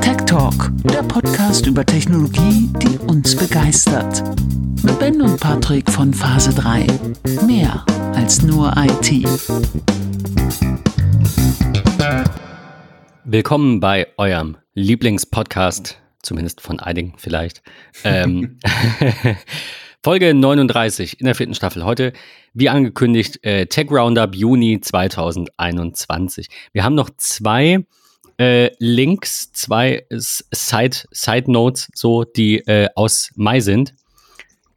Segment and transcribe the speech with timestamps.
[0.00, 4.22] Tech Talk, der Podcast über Technologie, die uns begeistert.
[4.82, 6.86] Mit Ben und Patrick von Phase 3.
[7.46, 7.84] Mehr
[8.14, 9.26] als nur IT.
[13.24, 17.62] Willkommen bei eurem Lieblingspodcast, zumindest von einigen vielleicht.
[18.04, 18.58] Ähm,
[20.02, 21.84] Folge 39 in der vierten Staffel.
[21.84, 22.12] Heute,
[22.56, 26.48] wie angekündigt, äh, Tech Roundup Juni 2021.
[26.72, 27.84] Wir haben noch zwei
[28.38, 33.94] äh, Links, zwei Side, Side Notes, so, die äh, aus Mai sind,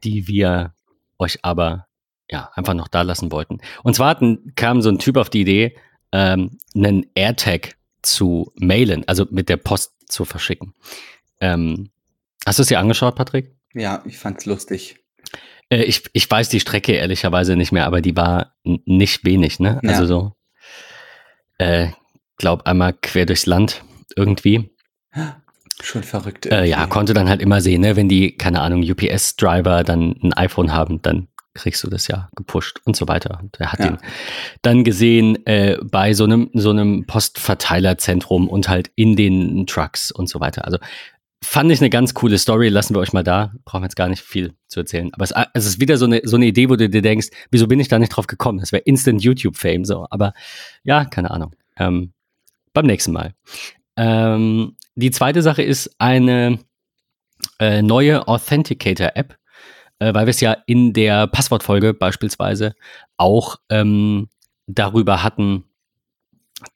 [0.04, 0.74] die wir
[1.18, 1.86] euch aber
[2.30, 3.60] ja einfach noch da lassen wollten.
[3.82, 5.76] Und zwar hatten, kam so ein Typ auf die Idee,
[6.12, 10.74] ähm, einen AirTag zu mailen, also mit der Post zu verschicken.
[11.40, 11.88] Ähm,
[12.44, 13.56] hast du es dir angeschaut, Patrick?
[13.72, 14.99] Ja, ich fand's lustig.
[15.70, 19.80] Äh, ich, ich weiß die Strecke ehrlicherweise nicht mehr, aber die war nicht wenig, ne?
[19.82, 19.90] Ja.
[19.90, 20.32] Also so,
[21.58, 21.88] äh,
[22.36, 23.82] glaub einmal quer durchs Land
[24.16, 24.70] irgendwie.
[25.82, 26.46] Schon verrückt.
[26.46, 27.96] Äh, ja, konnte dann halt immer sehen, ne?
[27.96, 32.80] wenn die, keine Ahnung, UPS-Driver dann ein iPhone haben, dann kriegst du das ja gepusht
[32.84, 33.38] und so weiter.
[33.42, 33.86] Und er hat ja.
[33.86, 33.98] ihn
[34.62, 40.28] dann gesehen äh, bei so einem, so einem Postverteilerzentrum und halt in den Trucks und
[40.28, 40.64] so weiter.
[40.64, 40.78] Also
[41.42, 43.52] Fand ich eine ganz coole Story, lassen wir euch mal da.
[43.64, 45.12] Brauchen jetzt gar nicht viel zu erzählen.
[45.14, 47.66] Aber es, es ist wieder so eine, so eine Idee, wo du dir denkst, wieso
[47.66, 48.58] bin ich da nicht drauf gekommen?
[48.58, 50.06] Das wäre Instant YouTube-Fame so.
[50.10, 50.34] Aber
[50.84, 51.56] ja, keine Ahnung.
[51.78, 52.12] Ähm,
[52.74, 53.34] beim nächsten Mal.
[53.96, 56.58] Ähm, die zweite Sache ist eine
[57.58, 59.36] äh, neue Authenticator-App,
[59.98, 62.74] äh, weil wir es ja in der Passwortfolge beispielsweise
[63.16, 64.28] auch ähm,
[64.66, 65.64] darüber hatten,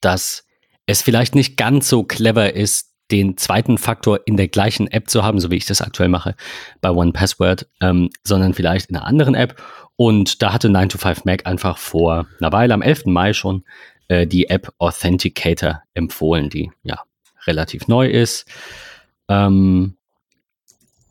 [0.00, 0.46] dass
[0.86, 5.22] es vielleicht nicht ganz so clever ist, den zweiten Faktor in der gleichen App zu
[5.22, 6.34] haben, so wie ich das aktuell mache
[6.80, 9.62] bei OnePassword, ähm, sondern vielleicht in einer anderen App.
[9.96, 13.06] Und da hatte 9to5Mac einfach vor einer Weile, am 11.
[13.06, 13.64] Mai schon,
[14.08, 16.98] äh, die App Authenticator empfohlen, die ja
[17.46, 18.48] relativ neu ist.
[19.28, 19.96] Ähm,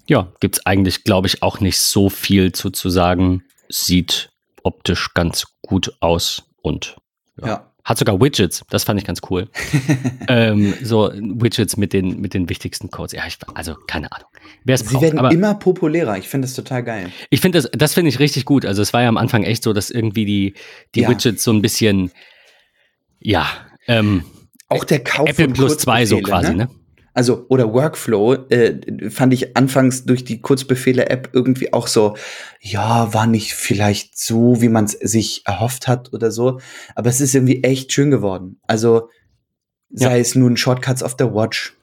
[0.07, 3.43] ja, gibt es eigentlich, glaube ich, auch nicht so viel zu, zu sagen.
[3.69, 4.29] Sieht
[4.63, 6.97] optisch ganz gut aus und
[7.41, 7.47] ja.
[7.47, 7.72] ja.
[7.83, 9.49] Hat sogar Widgets, das fand ich ganz cool.
[10.29, 13.11] ähm, so Widgets mit den, mit den wichtigsten Codes.
[13.11, 14.27] Ja, ich, also keine Ahnung.
[14.63, 16.17] Wer Sie braucht, werden aber immer populärer.
[16.17, 17.11] Ich finde das total geil.
[17.29, 18.65] Ich finde das, das finde ich richtig gut.
[18.65, 20.53] Also es war ja am Anfang echt so, dass irgendwie die,
[20.95, 21.09] die ja.
[21.09, 22.11] Widgets so ein bisschen,
[23.19, 23.47] ja,
[23.87, 24.23] ähm,
[24.69, 26.65] auch der Kauf Apple Plus 2 so quasi, ne?
[26.65, 26.69] ne?
[27.13, 32.15] Also oder Workflow, äh, fand ich anfangs durch die Kurzbefehle-App irgendwie auch so,
[32.59, 36.59] ja, war nicht vielleicht so, wie man es sich erhofft hat oder so,
[36.95, 38.59] aber es ist irgendwie echt schön geworden.
[38.67, 39.09] Also
[39.91, 40.21] sei ja.
[40.21, 41.75] es nun Shortcuts auf der Watch,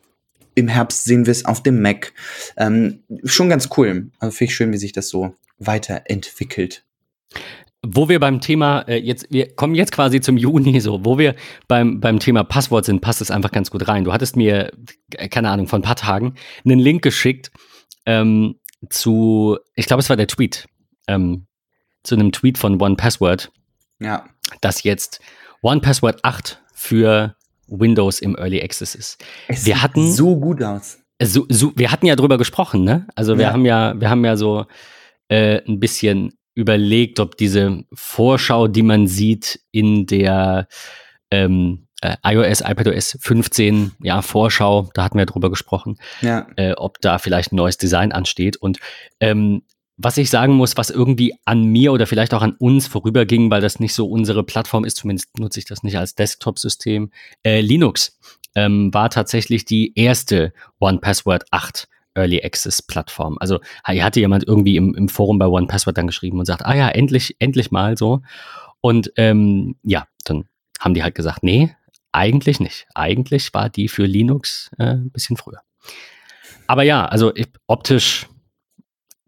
[0.54, 2.12] im Herbst sehen wir es auf dem Mac.
[2.56, 4.10] Ähm, schon ganz cool.
[4.18, 6.84] Also finde ich schön, wie sich das so weiterentwickelt.
[7.86, 11.34] Wo wir beim Thema, äh, jetzt, wir kommen jetzt quasi zum Juni so, wo wir
[11.66, 14.04] beim, beim Thema Passwort sind, passt es einfach ganz gut rein.
[14.04, 14.70] Du hattest mir,
[15.14, 17.50] äh, keine Ahnung, vor ein paar Tagen einen Link geschickt
[18.04, 18.56] ähm,
[18.90, 20.66] zu, ich glaube, es war der Tweet,
[21.06, 21.46] ähm,
[22.02, 23.50] zu einem Tweet von OnePassword.
[23.98, 24.26] Ja.
[24.60, 25.20] Dass jetzt
[25.62, 27.36] OnePassword 8 für
[27.66, 29.24] Windows im Early Access ist.
[29.48, 30.98] Es wir hatten so gut aus.
[31.22, 33.06] So, so, wir hatten ja drüber gesprochen, ne?
[33.14, 33.52] Also wir ja.
[33.52, 34.64] haben ja, wir haben ja so
[35.28, 40.68] äh, ein bisschen überlegt, ob diese Vorschau, die man sieht in der
[41.30, 46.46] ähm, äh, iOS, iPadOS 15, ja, Vorschau, da hatten wir drüber gesprochen, ja.
[46.56, 48.56] äh, ob da vielleicht ein neues Design ansteht.
[48.56, 48.78] Und
[49.20, 49.62] ähm,
[49.96, 53.60] was ich sagen muss, was irgendwie an mir oder vielleicht auch an uns vorüberging, weil
[53.60, 57.10] das nicht so unsere Plattform ist, zumindest nutze ich das nicht als Desktop-System,
[57.42, 58.18] äh, Linux
[58.54, 63.36] ähm, war tatsächlich die erste One Password 8 Early Access Plattform.
[63.40, 66.64] Also hier hatte jemand irgendwie im, im Forum bei One Password dann geschrieben und sagt,
[66.64, 68.22] ah ja, endlich, endlich mal so.
[68.80, 70.44] Und ähm, ja, dann
[70.78, 71.74] haben die halt gesagt, nee,
[72.12, 72.86] eigentlich nicht.
[72.94, 75.60] Eigentlich war die für Linux äh, ein bisschen früher.
[76.66, 78.26] Aber ja, also ich, optisch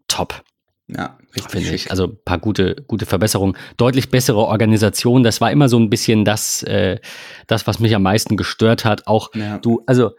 [0.07, 0.43] top.
[0.87, 1.17] Ja,
[1.49, 1.91] finde ich.
[1.91, 3.57] Also ein paar gute, gute Verbesserungen.
[3.77, 5.23] Deutlich bessere Organisation.
[5.23, 6.99] Das war immer so ein bisschen das, äh,
[7.47, 9.07] das was mich am meisten gestört hat.
[9.07, 9.57] Auch ja.
[9.59, 10.11] du, also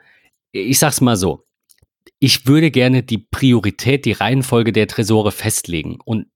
[0.53, 1.45] ich sag's mal so
[2.19, 5.99] ich würde gerne die Priorität, die Reihenfolge der Tresore festlegen.
[6.05, 6.27] Und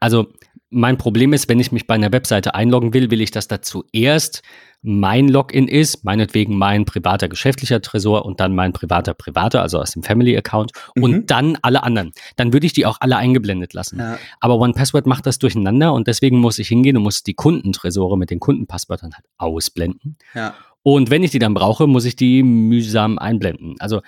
[0.00, 0.26] also
[0.68, 3.62] mein Problem ist, wenn ich mich bei einer Webseite einloggen will, will ich, dass da
[3.62, 4.42] zuerst
[4.82, 9.92] mein Login ist, meinetwegen mein privater geschäftlicher Tresor und dann mein privater privater, also aus
[9.92, 11.02] dem Family Account mhm.
[11.02, 12.12] und dann alle anderen.
[12.36, 13.98] Dann würde ich die auch alle eingeblendet lassen.
[13.98, 14.18] Ja.
[14.40, 18.30] Aber OnePassword macht das durcheinander und deswegen muss ich hingehen und muss die Kundentresore mit
[18.30, 20.18] den Kundenpasswörtern halt ausblenden.
[20.34, 20.54] Ja.
[20.82, 23.74] Und wenn ich die dann brauche, muss ich die mühsam einblenden.
[23.80, 24.02] Also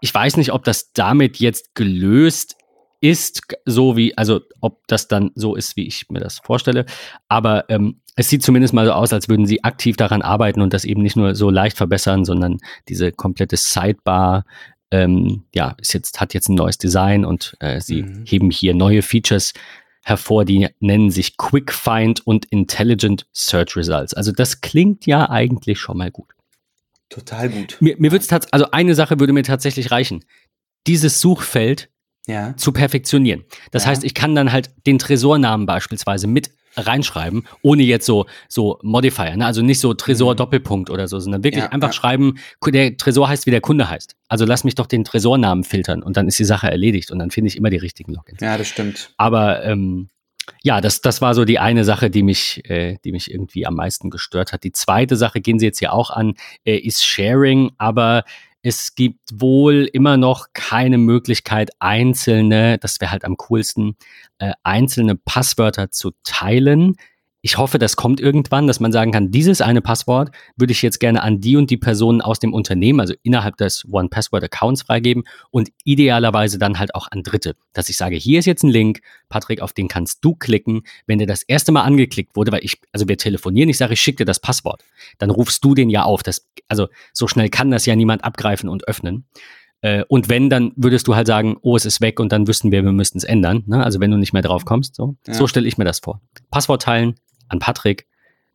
[0.00, 2.56] ich weiß nicht, ob das damit jetzt gelöst
[3.00, 6.86] ist, so wie, also ob das dann so ist, wie ich mir das vorstelle.
[7.28, 10.72] Aber ähm, es sieht zumindest mal so aus, als würden sie aktiv daran arbeiten und
[10.72, 12.58] das eben nicht nur so leicht verbessern, sondern
[12.88, 14.44] diese komplette Sidebar
[14.90, 18.24] ähm, ja, ist jetzt, hat jetzt ein neues Design und äh, sie mhm.
[18.26, 19.52] heben hier neue Features
[20.02, 24.14] hervor, die nennen sich Quick Find und Intelligent Search Results.
[24.14, 26.35] Also das klingt ja eigentlich schon mal gut.
[27.08, 27.76] Total gut.
[27.80, 30.24] Mir, mir würde es also eine Sache würde mir tatsächlich reichen.
[30.86, 31.88] Dieses Suchfeld
[32.26, 32.56] ja.
[32.56, 33.44] zu perfektionieren.
[33.70, 33.90] Das ja.
[33.90, 39.36] heißt, ich kann dann halt den Tresornamen beispielsweise mit reinschreiben, ohne jetzt so, so Modifier,
[39.36, 39.46] ne?
[39.46, 40.36] also nicht so Tresor mhm.
[40.36, 44.14] Doppelpunkt oder so, sondern wirklich ja, einfach schreiben, der Tresor heißt, wie der Kunde heißt.
[44.28, 47.30] Also lass mich doch den Tresornamen filtern und dann ist die Sache erledigt und dann
[47.30, 48.40] finde ich immer die richtigen Logins.
[48.40, 49.14] Ja, das stimmt.
[49.16, 50.10] Aber ähm,
[50.62, 53.74] ja, das, das war so die eine Sache, die mich, äh, die mich irgendwie am
[53.74, 54.64] meisten gestört hat.
[54.64, 56.34] Die zweite Sache, gehen Sie jetzt hier auch an,
[56.64, 58.24] äh, ist Sharing, aber
[58.62, 63.96] es gibt wohl immer noch keine Möglichkeit, einzelne, das wäre halt am coolsten,
[64.38, 66.96] äh, einzelne Passwörter zu teilen.
[67.46, 70.98] Ich hoffe, das kommt irgendwann, dass man sagen kann, dieses eine Passwort würde ich jetzt
[70.98, 75.22] gerne an die und die Personen aus dem Unternehmen, also innerhalb des One-Password-Accounts freigeben
[75.52, 77.54] und idealerweise dann halt auch an Dritte.
[77.72, 80.82] Dass ich sage, hier ist jetzt ein Link, Patrick, auf den kannst du klicken.
[81.06, 84.00] Wenn der das erste Mal angeklickt wurde, weil ich, also wir telefonieren, ich sage, ich
[84.00, 84.82] schicke dir das Passwort,
[85.18, 86.24] dann rufst du den ja auf.
[86.24, 89.24] Das, also so schnell kann das ja niemand abgreifen und öffnen.
[89.82, 92.72] Äh, und wenn, dann würdest du halt sagen, oh, es ist weg und dann wüssten
[92.72, 93.62] wir, wir müssten es ändern.
[93.66, 93.84] Ne?
[93.84, 94.96] Also wenn du nicht mehr drauf kommst.
[94.96, 95.34] So, ja.
[95.34, 96.20] so stelle ich mir das vor.
[96.50, 97.14] Passwort teilen,
[97.48, 98.06] an Patrick.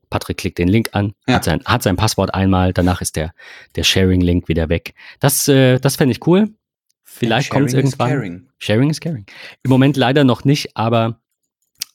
[0.10, 1.36] Patrick klickt den Link an, ja.
[1.36, 3.34] hat, sein, hat sein Passwort einmal, danach ist der,
[3.76, 4.94] der Sharing-Link wieder weg.
[5.20, 6.50] Das, äh, das fände ich cool.
[7.04, 8.10] Vielleicht ja, kommt es irgendwann.
[8.10, 8.50] Caring.
[8.60, 9.26] Sharing is caring.
[9.64, 11.20] Im Moment leider noch nicht, aber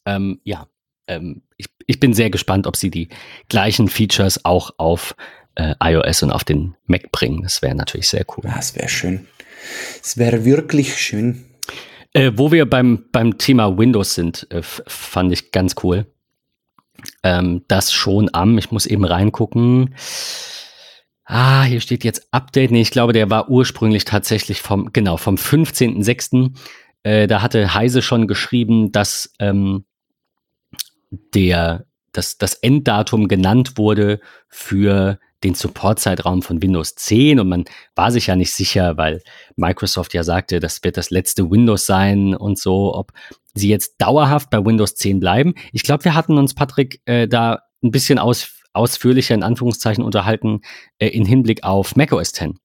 [0.05, 0.67] ähm, ja,
[1.07, 3.09] ähm, ich, ich bin sehr gespannt, ob sie die
[3.49, 5.15] gleichen Features auch auf
[5.55, 7.43] äh, iOS und auf den Mac bringen.
[7.43, 8.45] Das wäre natürlich sehr cool.
[8.45, 9.27] Das wäre schön.
[10.03, 11.45] Es wäre wirklich schön.
[12.13, 16.07] Äh, wo wir beim, beim Thema Windows sind, äh, fand ich ganz cool
[17.23, 18.59] ähm, das schon am.
[18.59, 19.95] Ich muss eben reingucken.
[21.25, 22.71] Ah, hier steht jetzt Update.
[22.71, 26.57] Nee, ich glaube, der war ursprünglich tatsächlich vom, genau, vom 15.06.
[27.03, 29.85] Äh, da hatte Heise schon geschrieben, dass ähm,
[31.35, 37.65] der, dass das Enddatum genannt wurde für den Supportzeitraum von Windows 10 und man
[37.95, 39.23] war sich ja nicht sicher, weil
[39.57, 43.13] Microsoft ja sagte, das wird das letzte Windows sein und so, ob
[43.56, 45.55] sie jetzt dauerhaft bei Windows 10 bleiben.
[45.73, 50.61] Ich glaube, wir hatten uns, Patrick, äh, da ein bisschen aus, ausführlicher in Anführungszeichen unterhalten
[50.99, 52.58] äh, in Hinblick auf macOS 10.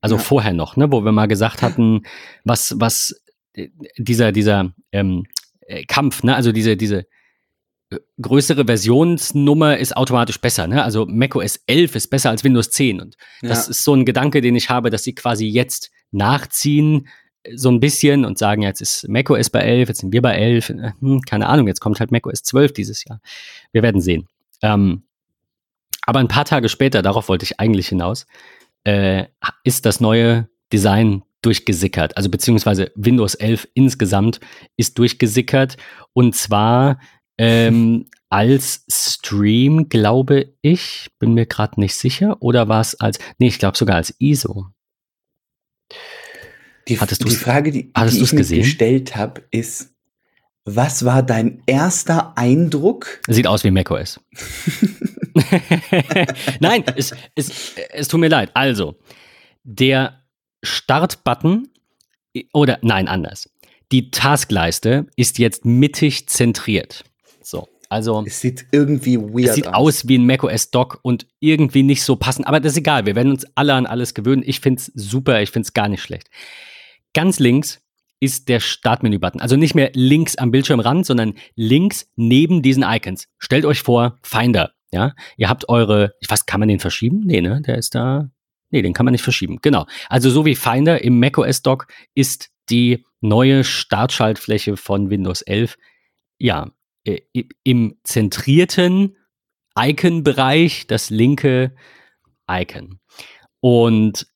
[0.00, 0.22] Also ja.
[0.22, 2.02] vorher noch, ne, wo wir mal gesagt hatten,
[2.44, 3.22] was, was
[3.54, 5.24] äh, dieser, dieser ähm,
[5.60, 7.06] äh, Kampf, ne, also diese, diese
[8.20, 10.66] größere Versionsnummer ist automatisch besser.
[10.66, 10.82] Ne?
[10.82, 13.00] Also macOS 11 ist besser als Windows 10.
[13.00, 13.48] Und ja.
[13.48, 17.10] das ist so ein Gedanke, den ich habe, dass sie quasi jetzt nachziehen, äh,
[17.54, 20.70] so ein bisschen und sagen, jetzt ist macOS bei 11, jetzt sind wir bei 11.
[20.70, 23.20] Äh, hm, keine Ahnung, jetzt kommt halt macOS 12 dieses Jahr.
[23.72, 24.26] Wir werden sehen.
[24.62, 25.02] Ähm,
[26.06, 28.26] aber ein paar Tage später, darauf wollte ich eigentlich hinaus,
[28.84, 29.24] äh,
[29.64, 32.16] ist das neue Design durchgesickert.
[32.16, 34.40] Also beziehungsweise Windows 11 insgesamt
[34.76, 35.76] ist durchgesickert.
[36.12, 36.98] Und zwar
[37.38, 42.36] ähm, als Stream, glaube ich, bin mir gerade nicht sicher.
[42.40, 44.66] Oder war es als, nee, ich glaube sogar als ISO.
[46.88, 48.62] Die, hattest die Frage, die, die ich gesehen?
[48.62, 49.90] gestellt habe, ist,
[50.64, 53.20] was war dein erster Eindruck?
[53.28, 54.20] Sieht aus wie macOS.
[56.60, 58.50] Nein, es, es, es tut mir leid.
[58.54, 58.96] Also,
[59.64, 60.22] der
[60.62, 61.68] Startbutton
[62.52, 63.50] oder nein, anders.
[63.92, 67.04] Die Taskleiste ist jetzt mittig zentriert.
[67.42, 67.68] So.
[67.88, 69.74] Also, es sieht irgendwie weird Es sieht aus.
[69.74, 72.46] aus wie ein macOS Dock und irgendwie nicht so passend.
[72.48, 73.06] Aber das ist egal.
[73.06, 74.42] Wir werden uns alle an alles gewöhnen.
[74.44, 75.40] Ich finde es super.
[75.40, 76.28] Ich finde es gar nicht schlecht.
[77.16, 77.80] Ganz links
[78.20, 79.40] ist der Startmenü-Button.
[79.40, 83.28] Also nicht mehr links am Bildschirmrand, sondern links neben diesen Icons.
[83.38, 84.72] Stellt euch vor, Finder.
[84.92, 87.22] Ja, ihr habt eure, ich weiß, kann man den verschieben?
[87.24, 88.30] Nee, ne, der ist da.
[88.68, 89.60] Nee, den kann man nicht verschieben.
[89.62, 89.86] Genau.
[90.10, 95.78] Also so wie Finder im macOS Dock ist die neue Startschaltfläche von Windows 11
[96.36, 96.70] ja,
[97.04, 97.22] äh,
[97.62, 99.16] im zentrierten
[99.74, 101.74] Icon-Bereich das linke
[102.46, 103.00] Icon.
[103.60, 104.26] Und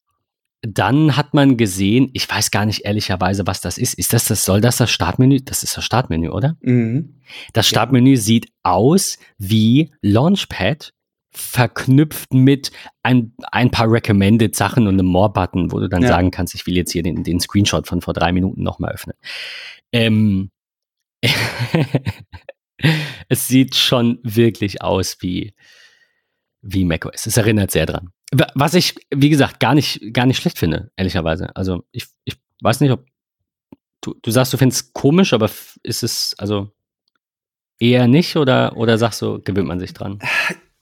[0.62, 3.94] dann hat man gesehen, ich weiß gar nicht ehrlicherweise, was das ist.
[3.94, 5.40] Ist das das, soll das das Startmenü?
[5.42, 6.56] Das ist das Startmenü, oder?
[6.60, 7.14] Mhm.
[7.52, 8.16] Das Startmenü ja.
[8.16, 10.92] sieht aus wie Launchpad
[11.32, 16.08] verknüpft mit ein, ein paar Recommended Sachen und einem More-Button, wo du dann ja.
[16.08, 19.16] sagen kannst, ich will jetzt hier den, den Screenshot von vor drei Minuten nochmal öffnen.
[19.92, 20.50] Ähm,
[23.28, 25.54] es sieht schon wirklich aus wie,
[26.62, 27.26] wie macOS.
[27.26, 28.10] Es erinnert sehr dran.
[28.32, 31.54] Was ich, wie gesagt, gar nicht, gar nicht schlecht finde, ehrlicherweise.
[31.56, 33.04] Also ich, ich weiß nicht, ob
[34.00, 35.50] du, du sagst, du findest es komisch, aber
[35.82, 36.70] ist es, also.
[37.80, 40.18] eher nicht oder, oder sagst du, gewöhnt man sich dran?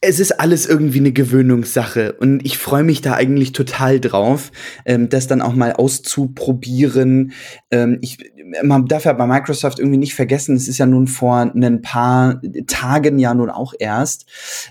[0.01, 4.53] Es ist alles irgendwie eine Gewöhnungssache und ich freue mich da eigentlich total drauf,
[4.85, 7.33] ähm, das dann auch mal auszuprobieren.
[7.73, 8.19] Ähm, ich,
[8.63, 12.41] man darf ja bei Microsoft irgendwie nicht vergessen, es ist ja nun vor ein paar
[12.69, 14.27] Tagen ja nun auch erst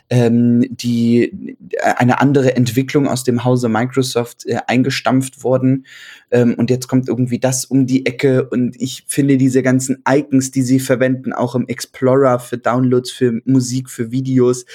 [0.10, 1.58] ähm, die
[1.98, 5.86] eine andere Entwicklung aus dem Hause Microsoft äh, eingestampft worden
[6.32, 10.52] ähm, und jetzt kommt irgendwie das um die Ecke und ich finde diese ganzen Icons,
[10.52, 14.66] die sie verwenden, auch im Explorer für Downloads, für Musik, für Videos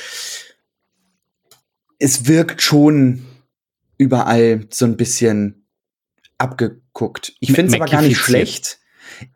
[2.02, 3.22] es wirkt schon
[3.96, 5.66] überall so ein bisschen
[6.36, 7.32] abgeguckt.
[7.38, 8.80] Ich finde es aber gar nicht schlecht.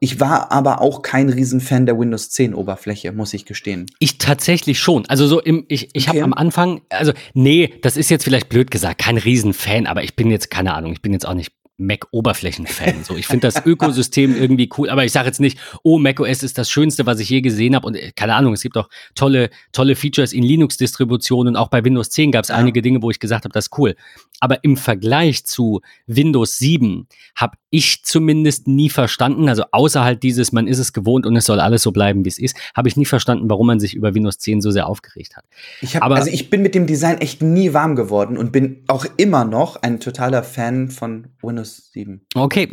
[0.00, 3.86] Ich war aber auch kein Riesenfan der Windows 10 Oberfläche, muss ich gestehen.
[4.00, 5.06] Ich tatsächlich schon.
[5.06, 6.16] Also so im, ich, ich okay.
[6.16, 10.16] habe am Anfang, also nee, das ist jetzt vielleicht blöd gesagt, kein Riesenfan, aber ich
[10.16, 13.04] bin jetzt, keine Ahnung, ich bin jetzt auch nicht Mac-Oberflächen-Fan.
[13.04, 16.58] So, ich finde das Ökosystem irgendwie cool, aber ich sage jetzt nicht, oh, macOS ist
[16.58, 17.86] das Schönste, was ich je gesehen habe.
[17.86, 21.84] Und äh, keine Ahnung, es gibt auch tolle, tolle Features in Linux-Distributionen und auch bei
[21.84, 22.56] Windows 10 gab es ja.
[22.56, 23.94] einige Dinge, wo ich gesagt habe, das ist cool.
[24.40, 30.52] Aber im Vergleich zu Windows 7 habe ich zumindest nie verstanden, also außer halt dieses,
[30.52, 32.96] man ist es gewohnt und es soll alles so bleiben, wie es ist, habe ich
[32.96, 35.44] nie verstanden, warum man sich über Windows 10 so sehr aufgeregt hat.
[35.80, 38.82] Ich hab, Aber, also ich bin mit dem Design echt nie warm geworden und bin
[38.86, 42.20] auch immer noch ein totaler Fan von Windows 7.
[42.34, 42.68] Okay,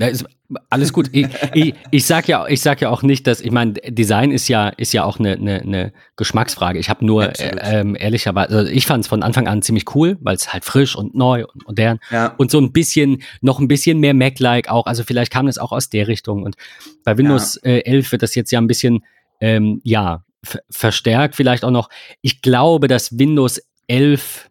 [0.69, 1.09] alles gut.
[1.12, 4.47] ich, ich, ich sag ja, ich sag ja auch nicht, dass ich meine, Design ist
[4.47, 6.79] ja ist ja auch eine, eine, eine Geschmacksfrage.
[6.79, 10.17] Ich habe nur äh, ähm, ehrlicherweise, also ich fand es von Anfang an ziemlich cool,
[10.21, 12.27] weil es halt frisch und neu und modern ja.
[12.38, 14.85] und so ein bisschen noch ein bisschen mehr Mac-like auch.
[14.85, 16.43] Also vielleicht kam das auch aus der Richtung.
[16.43, 16.55] Und
[17.03, 17.71] bei Windows ja.
[17.71, 19.03] äh, 11 wird das jetzt ja ein bisschen
[19.41, 20.23] ähm, ja
[20.69, 21.89] verstärkt vielleicht auch noch.
[22.21, 24.50] Ich glaube, dass Windows 11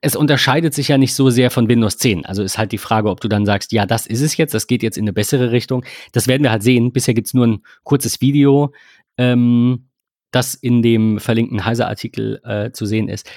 [0.00, 2.24] es unterscheidet sich ja nicht so sehr von Windows 10.
[2.24, 4.66] Also ist halt die Frage, ob du dann sagst, ja, das ist es jetzt, das
[4.66, 5.84] geht jetzt in eine bessere Richtung.
[6.12, 6.92] Das werden wir halt sehen.
[6.92, 8.72] Bisher gibt es nur ein kurzes Video,
[9.18, 9.88] ähm,
[10.30, 13.28] das in dem verlinkten Heise-Artikel äh, zu sehen ist.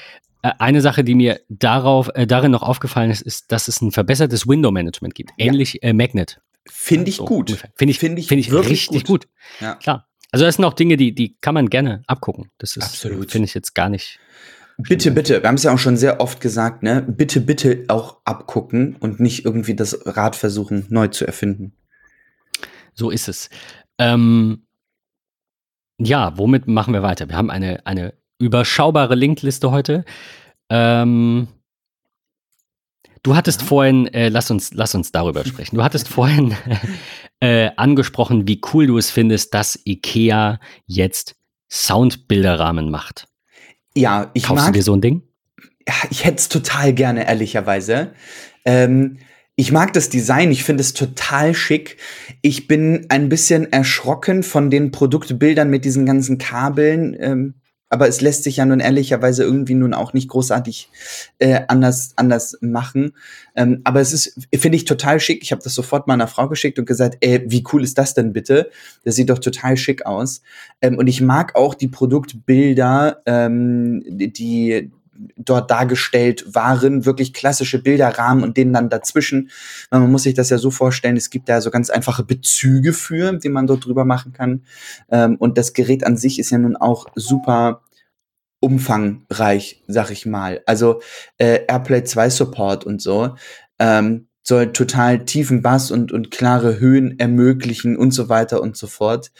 [0.41, 3.91] Äh, eine Sache, die mir darauf, äh, darin noch aufgefallen ist, ist, dass es ein
[3.91, 5.31] verbessertes Window-Management gibt.
[5.37, 5.89] Ähnlich ja.
[5.89, 6.39] Äh, Magnet.
[6.65, 7.51] Finde ich so, gut.
[7.75, 9.25] Finde ich, Find ich, find ich richtig gut.
[9.25, 9.27] gut.
[9.61, 9.75] Ja.
[9.75, 10.07] Klar.
[10.31, 12.51] Also das sind auch Dinge, die, die kann man gerne abgucken.
[12.57, 14.19] Das ist, finde ich jetzt gar nicht
[14.77, 17.01] Bitte, bitte, wir haben es ja auch schon sehr oft gesagt, ne?
[17.01, 21.73] Bitte, bitte auch abgucken und nicht irgendwie das Rad versuchen, neu zu erfinden.
[22.93, 23.49] So ist es.
[23.97, 24.67] Ähm,
[25.99, 27.27] ja, womit machen wir weiter?
[27.27, 30.05] Wir haben eine, eine überschaubare Linkliste heute.
[30.69, 31.47] Ähm,
[33.23, 33.67] du hattest ja.
[33.67, 35.75] vorhin, äh, lass, uns, lass uns darüber sprechen.
[35.75, 36.55] Du hattest vorhin
[37.39, 41.35] äh, angesprochen, wie cool du es findest, dass IKEA jetzt
[41.71, 43.27] Soundbilderrahmen macht.
[43.97, 45.23] Ja, ich Kaufst mag, du dir so ein Ding?
[45.87, 48.13] Ja, ich hätte es total gerne, ehrlicherweise.
[48.65, 49.17] Ähm,
[49.55, 51.97] ich mag das Design, ich finde es total schick.
[52.43, 57.17] Ich bin ein bisschen erschrocken von den Produktbildern mit diesen ganzen Kabeln.
[57.19, 57.55] Ähm,
[57.89, 60.89] aber es lässt sich ja nun ehrlicherweise irgendwie nun auch nicht großartig
[61.39, 63.13] äh, anders anders machen.
[63.55, 65.41] Ähm, aber es ist, finde ich, total schick.
[65.41, 68.33] Ich habe das sofort meiner Frau geschickt und gesagt, ey, wie cool ist das denn
[68.33, 68.69] bitte?
[69.03, 70.41] Das sieht doch total schick aus.
[70.81, 74.91] Ähm, und ich mag auch die Produktbilder, ähm, die
[75.35, 79.49] dort dargestellt waren, wirklich klassische Bilderrahmen und denen dann dazwischen.
[79.91, 83.33] Man muss sich das ja so vorstellen, es gibt da so ganz einfache Bezüge für,
[83.33, 84.63] die man dort drüber machen kann.
[85.09, 87.81] Ähm, und das Gerät an sich ist ja nun auch super
[88.59, 90.61] umfangreich, sag ich mal.
[90.65, 91.01] Also
[91.37, 93.35] äh, AirPlay 2 Support und so.
[93.79, 98.87] Ähm, soll total tiefen Bass und, und klare Höhen ermöglichen und so weiter und so
[98.87, 99.33] fort.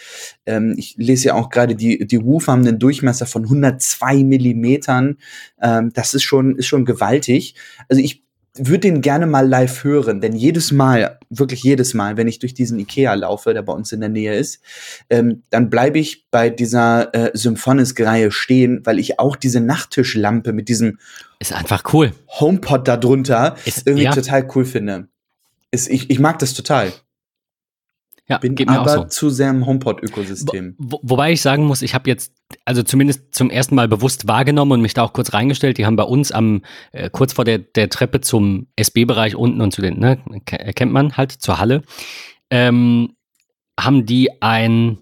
[0.46, 5.18] Ähm, ich lese ja auch gerade, die, die Woofer haben einen Durchmesser von 102 Millimetern.
[5.62, 7.56] Ähm, das ist schon, ist schon gewaltig.
[7.88, 8.27] Also ich
[8.60, 12.54] würde den gerne mal live hören, denn jedes Mal, wirklich jedes Mal, wenn ich durch
[12.54, 14.62] diesen Ikea laufe, der bei uns in der Nähe ist,
[15.10, 20.70] ähm, dann bleibe ich bei dieser äh, Symphonisk-Reihe stehen, weil ich auch diese Nachttischlampe mit
[20.70, 21.00] diesem
[21.40, 24.14] ist einfach cool HomePod darunter ist, irgendwie ja.
[24.14, 25.08] total cool finde.
[25.72, 26.92] Ist, ich, ich mag das total.
[28.30, 29.08] Ja, bin geht mir aber auch so.
[29.08, 30.76] zu sehr im HomePod-Ökosystem.
[30.78, 32.34] Wo, wobei ich sagen muss, ich habe jetzt,
[32.66, 35.78] also zumindest zum ersten Mal bewusst wahrgenommen und mich da auch kurz reingestellt.
[35.78, 39.72] Die haben bei uns am, äh, kurz vor der, der Treppe zum SB-Bereich unten und
[39.72, 41.84] zu den, ne, kennt man halt, zur Halle,
[42.50, 43.16] ähm,
[43.80, 44.98] haben die ein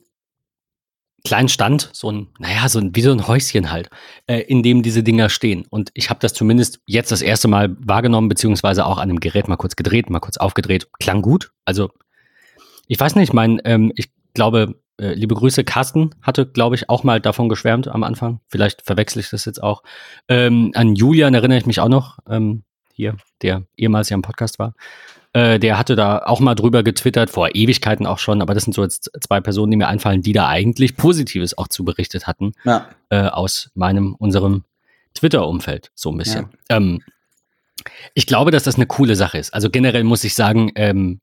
[1.25, 3.89] kleinen Stand, so ein, naja, so ein, wie so ein Häuschen halt,
[4.27, 5.65] äh, in dem diese Dinger stehen.
[5.69, 9.47] Und ich habe das zumindest jetzt das erste Mal wahrgenommen, beziehungsweise auch an dem Gerät
[9.47, 10.87] mal kurz gedreht, mal kurz aufgedreht.
[10.99, 11.51] Klang gut.
[11.65, 11.89] Also
[12.87, 17.03] ich weiß nicht, mein, ähm, ich glaube, äh, liebe Grüße, Carsten hatte, glaube ich, auch
[17.03, 18.39] mal davon geschwärmt am Anfang.
[18.47, 19.83] Vielleicht verwechsel ich das jetzt auch.
[20.27, 22.63] Ähm, an Julian erinnere ich mich auch noch, ähm,
[22.93, 24.73] hier, der ehemals ja im Podcast war.
[25.33, 28.73] Äh, der hatte da auch mal drüber getwittert, vor Ewigkeiten auch schon, aber das sind
[28.73, 32.53] so jetzt zwei Personen, die mir einfallen, die da eigentlich Positives auch zu berichtet hatten.
[32.63, 32.87] Ja.
[33.09, 34.63] Äh, aus meinem, unserem
[35.13, 36.47] Twitter-Umfeld, so ein bisschen.
[36.69, 36.77] Ja.
[36.77, 37.01] Ähm,
[38.13, 39.53] ich glaube, dass das eine coole Sache ist.
[39.53, 41.19] Also generell muss ich sagen, ähm,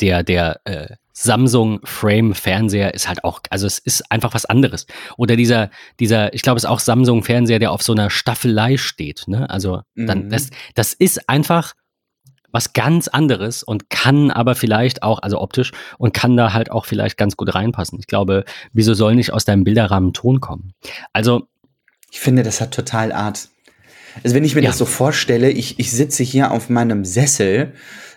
[0.00, 4.86] der, der äh, Samsung Frame Fernseher ist halt auch, also es ist einfach was anderes.
[5.16, 5.70] Oder dieser,
[6.00, 9.24] dieser, ich glaube, es ist auch Samsung Fernseher, der auf so einer Staffelei steht.
[9.28, 9.48] Ne?
[9.48, 10.30] Also dann, mhm.
[10.30, 11.74] das, das ist einfach
[12.54, 16.84] was ganz anderes und kann aber vielleicht auch, also optisch, und kann da halt auch
[16.86, 17.98] vielleicht ganz gut reinpassen.
[17.98, 20.72] Ich glaube, wieso soll nicht aus deinem Bilderrahmen Ton kommen?
[21.12, 21.48] Also.
[22.12, 23.48] Ich finde, das hat total Art.
[24.22, 24.70] Also wenn ich mir ja.
[24.70, 27.74] das so vorstelle, ich, ich sitze hier auf meinem Sessel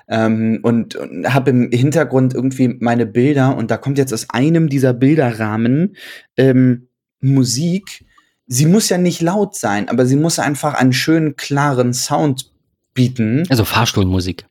[0.08, 4.70] ähm, und, und habe im Hintergrund irgendwie meine Bilder und da kommt jetzt aus einem
[4.70, 5.96] dieser Bilderrahmen
[6.38, 6.88] ähm,
[7.20, 8.06] Musik.
[8.46, 12.52] Sie muss ja nicht laut sein, aber sie muss einfach einen schönen, klaren Sound
[12.94, 13.44] bieten.
[13.50, 14.46] Also Fahrstuhlmusik.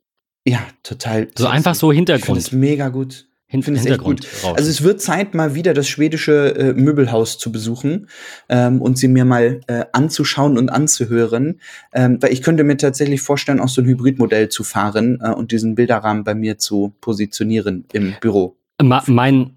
[0.47, 1.29] Ja, total.
[1.37, 2.23] So einfach so Hintergrund.
[2.23, 3.27] Ich finde es mega gut.
[3.49, 4.27] Hin finde es echt gut.
[4.43, 8.09] Also es wird Zeit, mal wieder das schwedische äh, Möbelhaus zu besuchen
[8.49, 11.61] ähm, und sie mir mal äh, anzuschauen und anzuhören.
[11.93, 15.53] Ähm, weil ich könnte mir tatsächlich vorstellen, auch so ein Hybridmodell zu fahren äh, und
[15.53, 18.57] diesen Bilderrahmen bei mir zu positionieren im Büro.
[18.83, 19.57] Ma mein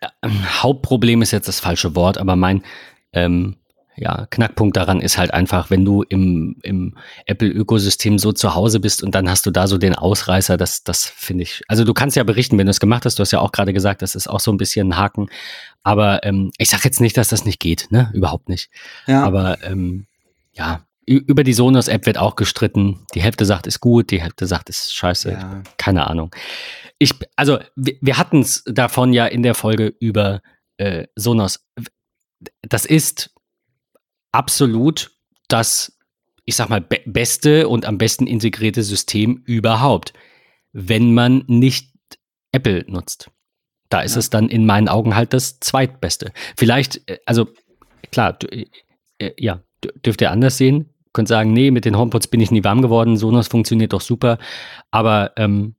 [0.00, 0.28] äh,
[0.62, 2.62] Hauptproblem ist jetzt das falsche Wort, aber mein
[3.12, 3.56] ähm,
[3.96, 9.02] ja, Knackpunkt daran ist halt einfach, wenn du im, im Apple-Ökosystem so zu Hause bist
[9.02, 11.62] und dann hast du da so den Ausreißer, das, das finde ich.
[11.66, 13.72] Also du kannst ja berichten, wenn du es gemacht hast, du hast ja auch gerade
[13.72, 15.28] gesagt, das ist auch so ein bisschen ein Haken.
[15.82, 18.10] Aber ähm, ich sage jetzt nicht, dass das nicht geht, ne?
[18.12, 18.70] Überhaupt nicht.
[19.06, 19.24] Ja.
[19.24, 20.06] Aber ähm,
[20.52, 23.06] ja, über die Sonos-App wird auch gestritten.
[23.14, 25.32] Die Hälfte sagt, ist gut, die Hälfte sagt, ist scheiße.
[25.32, 25.62] Ja.
[25.78, 26.34] Keine Ahnung.
[26.98, 30.42] Ich, also, wir, wir hatten es davon ja in der Folge über
[30.78, 31.64] äh, Sonos.
[32.62, 33.30] Das ist
[34.36, 35.12] absolut
[35.48, 35.98] das,
[36.44, 40.12] ich sag mal, be beste und am besten integrierte System überhaupt,
[40.72, 41.94] wenn man nicht
[42.52, 43.30] Apple nutzt.
[43.88, 44.18] Da ist ja.
[44.18, 46.32] es dann in meinen Augen halt das zweitbeste.
[46.56, 47.48] Vielleicht, äh, also
[48.12, 48.66] klar, äh,
[49.18, 49.62] äh, ja,
[50.04, 50.90] dürft ihr anders sehen.
[51.14, 54.36] Könnt sagen, nee, mit den HomePods bin ich nie warm geworden, Sonos funktioniert doch super.
[54.90, 55.76] Aber ähm,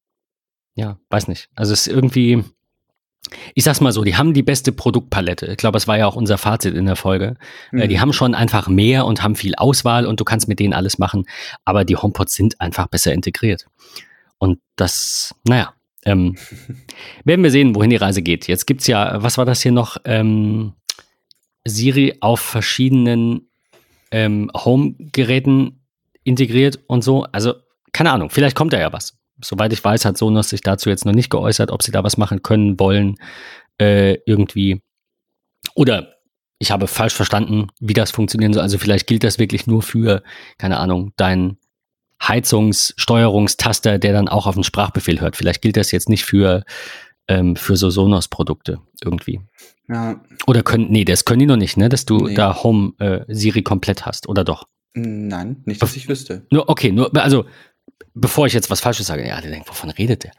[0.74, 1.50] ja, weiß nicht.
[1.54, 2.44] Also es ist irgendwie,
[3.56, 5.48] ich sag's mal so, die haben die beste Produktpalette.
[5.48, 7.36] Ich glaube, das war ja auch unser Fazit in der Folge.
[7.72, 7.90] Äh, mhm.
[7.90, 10.98] Die haben schon einfach mehr und haben viel Auswahl und du kannst mit denen alles
[10.98, 11.26] machen.
[11.66, 13.68] Aber die HomePods sind einfach besser integriert.
[14.38, 15.74] Und das, naja,
[16.06, 16.36] ähm,
[17.24, 18.48] werden wir sehen, wohin die Reise geht.
[18.48, 19.98] Jetzt gibt's ja, was war das hier noch?
[20.06, 20.74] Ähm,
[21.66, 23.50] Siri auf verschiedenen
[24.12, 25.82] ähm, Home-Geräten
[26.24, 27.24] integriert und so.
[27.32, 27.56] Also,
[27.92, 31.06] keine Ahnung, vielleicht kommt da ja was soweit ich weiß, hat Sonos sich dazu jetzt
[31.06, 33.16] noch nicht geäußert, ob sie da was machen können, wollen,
[33.80, 34.82] äh, irgendwie.
[35.76, 36.18] Oder
[36.60, 38.64] ich habe falsch verstanden, wie das funktionieren soll.
[38.64, 40.24] Also vielleicht gilt das wirklich nur für,
[40.58, 41.58] keine Ahnung, deinen
[42.22, 45.36] Heizungssteuerungstaster, der dann auch auf den Sprachbefehl hört.
[45.36, 46.64] Vielleicht gilt das jetzt nicht für,
[47.28, 49.42] ähm, für so Sonos-Produkte irgendwie.
[49.88, 50.20] Ja.
[50.48, 51.90] Oder können, nee, das können die noch nicht, ne?
[51.90, 52.34] Dass du nee.
[52.34, 54.68] da Home äh, Siri komplett hast, oder doch?
[54.96, 56.48] Nein, nicht, dass ich wüsste.
[56.50, 57.46] Nur, okay, nur, also
[58.20, 60.32] bevor ich jetzt was Falsches sage, ja, der denkt, wovon redet der?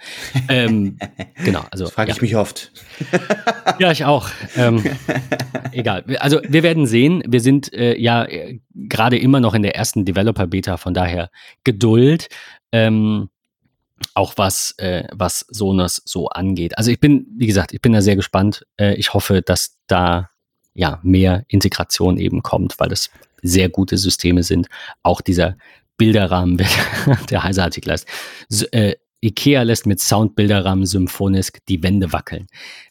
[0.49, 0.99] ähm,
[1.45, 1.85] genau, also.
[1.85, 2.17] Das frage ja.
[2.17, 2.73] ich mich oft.
[3.79, 4.29] ja, ich auch.
[4.57, 4.85] Ähm,
[5.73, 6.05] egal.
[6.19, 7.23] Also, wir werden sehen.
[7.27, 11.31] Wir sind äh, ja äh, gerade immer noch in der ersten Developer-Beta, von daher
[11.65, 12.29] Geduld.
[12.73, 13.29] Ähm,
[14.15, 16.79] auch was, äh, was Sonos so angeht.
[16.79, 18.65] Also ich bin, wie gesagt, ich bin da sehr gespannt.
[18.77, 20.31] Äh, ich hoffe, dass da
[20.75, 23.11] ja mehr Integration eben kommt, weil das
[23.43, 24.69] sehr gute Systeme sind.
[25.03, 25.57] Auch dieser
[25.99, 26.57] Bilderrahmen,
[27.31, 28.09] der heiße Artikel heißt.
[28.49, 32.47] So, äh, Ikea lässt mit Soundbilderrahmen Symphonisk die Wände wackeln.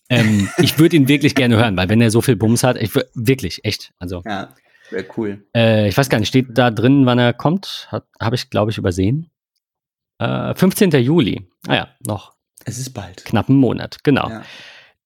[0.09, 2.91] Ähm, ich würde ihn wirklich gerne hören, weil wenn er so viel Bums hat, ich
[3.13, 3.93] wirklich, echt.
[3.97, 4.53] Also, ja,
[4.91, 5.45] wäre cool.
[5.55, 7.89] Äh, ich weiß gar nicht, steht da drin, wann er kommt?
[8.19, 9.31] Habe ich, glaube ich, übersehen.
[10.19, 10.91] Äh, 15.
[10.91, 11.49] Juli.
[11.67, 12.35] Ah ja, noch.
[12.65, 13.23] Es ist bald.
[13.23, 14.29] Knapp einen Monat, genau.
[14.29, 14.43] Ja.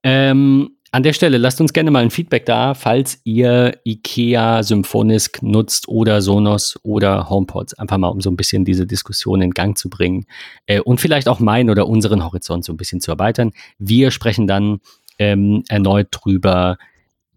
[0.04, 5.42] Ähm, an der Stelle lasst uns gerne mal ein Feedback da, falls ihr IKEA Symphonisk
[5.42, 7.76] nutzt oder Sonos oder HomePods.
[7.76, 10.26] Einfach mal, um so ein bisschen diese Diskussion in Gang zu bringen
[10.66, 13.54] äh, und vielleicht auch meinen oder unseren Horizont so ein bisschen zu erweitern.
[13.80, 14.82] Wir sprechen dann
[15.18, 16.78] ähm, erneut drüber,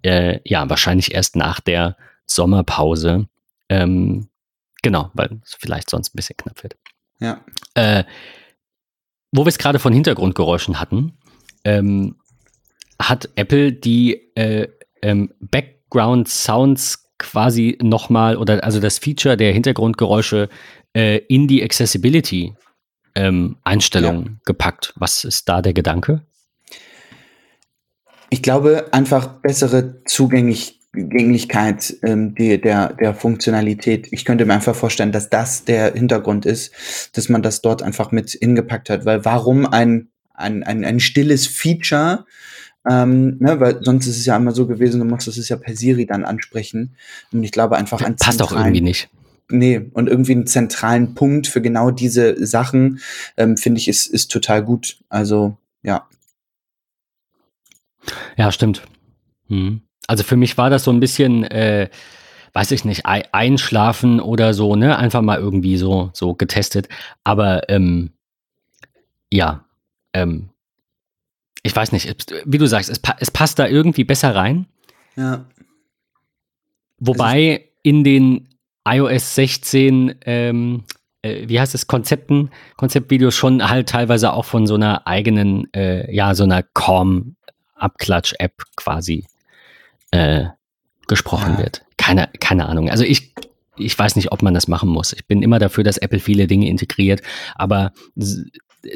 [0.02, 3.28] äh, ja, wahrscheinlich erst nach der Sommerpause.
[3.68, 4.28] Ähm,
[4.82, 6.76] genau, weil es vielleicht sonst ein bisschen knapp wird.
[7.20, 7.40] Ja.
[7.74, 8.02] Äh,
[9.30, 11.16] wo wir es gerade von Hintergrundgeräuschen hatten,
[11.64, 12.16] ähm,
[13.08, 14.68] hat Apple die äh,
[15.02, 20.48] ähm, Background Sounds quasi nochmal oder also das Feature der Hintergrundgeräusche
[20.94, 22.54] äh, in die Accessibility
[23.14, 24.32] ähm, Einstellungen ja.
[24.44, 24.92] gepackt.
[24.96, 26.22] Was ist da der Gedanke?
[28.30, 34.08] Ich glaube, einfach bessere Zugänglich Gänglichkeit ähm, die, der, der Funktionalität.
[34.12, 38.12] Ich könnte mir einfach vorstellen, dass das der Hintergrund ist, dass man das dort einfach
[38.12, 39.04] mit hingepackt hat.
[39.04, 42.24] Weil warum ein, ein, ein, ein stilles Feature,
[42.88, 45.74] ähm, ne, weil sonst ist es ja immer so gewesen, du musst es ja per
[45.74, 46.96] Siri dann ansprechen.
[47.32, 49.08] Und ich glaube einfach an Passt auch irgendwie nicht.
[49.50, 53.00] Nee, und irgendwie einen zentralen Punkt für genau diese Sachen,
[53.36, 54.98] ähm, finde ich, ist, ist total gut.
[55.08, 56.08] Also, ja.
[58.36, 58.82] Ja, stimmt.
[59.48, 59.82] Hm.
[60.06, 61.88] Also für mich war das so ein bisschen, äh,
[62.52, 64.96] weiß ich nicht, einschlafen oder so, ne?
[64.96, 66.88] Einfach mal irgendwie so, so getestet.
[67.22, 68.12] Aber ähm,
[69.30, 69.64] ja,
[70.12, 70.50] ähm,
[71.64, 74.66] ich weiß nicht, wie du sagst, es, es passt da irgendwie besser rein.
[75.16, 75.46] Ja.
[76.98, 78.50] Wobei in den
[78.86, 80.84] iOS 16, ähm,
[81.22, 86.14] äh, wie heißt es, Konzepten, Konzeptvideos schon halt teilweise auch von so einer eigenen, äh,
[86.14, 89.24] ja, so einer Calm-Abklatsch-App quasi
[90.10, 90.44] äh,
[91.08, 91.60] gesprochen ja.
[91.60, 91.86] wird.
[91.96, 92.90] Keine, keine Ahnung.
[92.90, 93.32] Also ich,
[93.78, 95.14] ich weiß nicht, ob man das machen muss.
[95.14, 97.22] Ich bin immer dafür, dass Apple viele Dinge integriert,
[97.54, 97.92] aber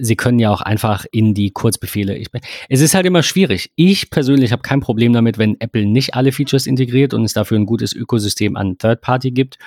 [0.01, 2.17] sie können ja auch einfach in die Kurzbefehle.
[2.17, 2.29] Ich,
[2.69, 3.71] es ist halt immer schwierig.
[3.77, 7.59] Ich persönlich habe kein Problem damit, wenn Apple nicht alle Features integriert und es dafür
[7.59, 9.59] ein gutes Ökosystem an Third Party gibt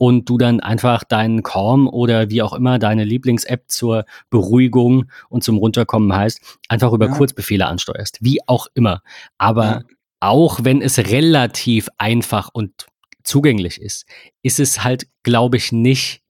[0.00, 5.44] und du dann einfach deinen Calm oder wie auch immer deine Lieblings-App zur Beruhigung und
[5.44, 7.12] zum Runterkommen heißt, einfach über ja.
[7.12, 8.16] Kurzbefehle ansteuerst.
[8.22, 9.02] Wie auch immer.
[9.36, 9.82] Aber ja.
[10.20, 12.86] auch wenn es relativ einfach und
[13.24, 14.06] zugänglich ist,
[14.42, 16.22] ist es halt, glaube ich, nicht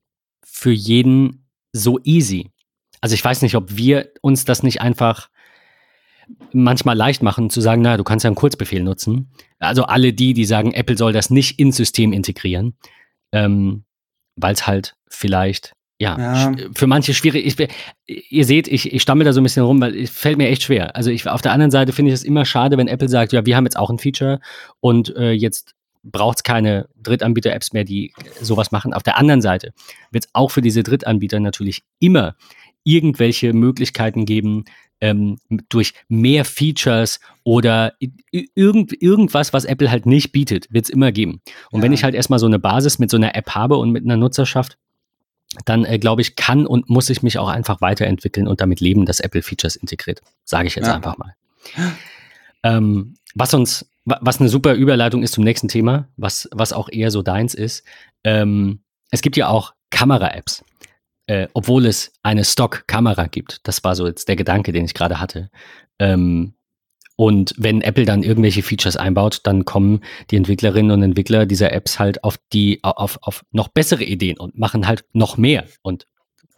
[0.43, 2.51] für jeden so easy.
[3.01, 5.31] Also ich weiß nicht, ob wir uns das nicht einfach
[6.53, 9.31] manchmal leicht machen, zu sagen, na, du kannst ja einen Kurzbefehl nutzen.
[9.59, 12.77] Also alle die, die sagen, Apple soll das nicht ins System integrieren,
[13.33, 13.85] ähm,
[14.37, 17.45] weil es halt vielleicht ja, ja, für manche schwierig.
[17.45, 17.69] Ich,
[18.31, 20.63] ihr seht, ich, ich stammel da so ein bisschen rum, weil es fällt mir echt
[20.63, 20.97] schwer.
[20.97, 23.45] Also ich, auf der anderen Seite finde ich es immer schade, wenn Apple sagt, ja,
[23.45, 24.41] wir haben jetzt auch ein Feature
[24.81, 28.95] und äh, jetzt braucht es keine Drittanbieter-Apps mehr, die sowas machen.
[28.95, 29.75] Auf der anderen Seite
[30.11, 32.35] wird es auch für diese Drittanbieter natürlich immer
[32.85, 34.65] irgendwelche Möglichkeiten geben,
[35.01, 35.39] ähm,
[35.69, 37.95] durch mehr Features oder
[38.31, 41.41] irgend, irgendwas, was Apple halt nicht bietet, wird es immer geben.
[41.71, 41.85] Und ja.
[41.85, 44.17] wenn ich halt erstmal so eine Basis mit so einer App habe und mit einer
[44.17, 44.77] Nutzerschaft,
[45.65, 49.07] dann äh, glaube ich, kann und muss ich mich auch einfach weiterentwickeln und damit leben,
[49.07, 50.21] dass Apple Features integriert.
[50.45, 50.95] Sage ich jetzt ja.
[50.95, 51.35] einfach mal.
[52.63, 57.11] Ähm, was uns, was eine super Überleitung ist zum nächsten Thema, was, was auch eher
[57.11, 57.85] so deins ist.
[58.23, 60.63] Ähm, es gibt ja auch Kamera-Apps
[61.31, 63.61] äh, obwohl es eine Stock-Kamera gibt.
[63.63, 65.49] Das war so jetzt der Gedanke, den ich gerade hatte.
[66.01, 66.55] Ähm,
[67.15, 70.01] und wenn Apple dann irgendwelche Features einbaut, dann kommen
[70.33, 74.59] die Entwicklerinnen und Entwickler dieser Apps halt auf die, auf, auf noch bessere Ideen und
[74.59, 75.67] machen halt noch mehr.
[75.83, 76.07] Und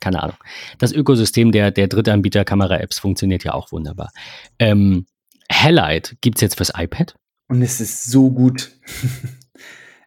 [0.00, 0.38] keine Ahnung.
[0.78, 4.10] Das Ökosystem der, der Drittanbieter Kamera-Apps funktioniert ja auch wunderbar.
[4.58, 5.04] Ähm,
[5.52, 7.14] Highlight gibt es jetzt fürs iPad.
[7.48, 8.70] Und es ist so gut.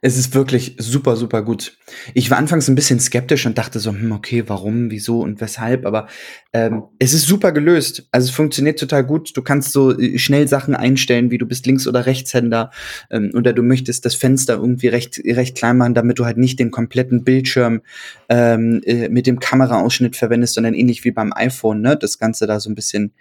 [0.06, 1.80] Es ist wirklich super, super gut.
[2.14, 5.84] Ich war anfangs ein bisschen skeptisch und dachte so, hm, okay, warum, wieso und weshalb,
[5.84, 6.06] aber
[6.54, 8.08] ähm, es ist super gelöst.
[8.12, 9.36] Also es funktioniert total gut.
[9.36, 12.70] Du kannst so äh, schnell Sachen einstellen, wie du bist Links- oder Rechtshänder
[13.10, 16.60] ähm, oder du möchtest das Fenster irgendwie recht, recht klein machen, damit du halt nicht
[16.60, 17.82] den kompletten Bildschirm
[18.30, 21.98] ähm, äh, mit dem Kameraausschnitt verwendest, sondern ähnlich wie beim iPhone, ne?
[21.98, 23.12] Das Ganze da so ein bisschen,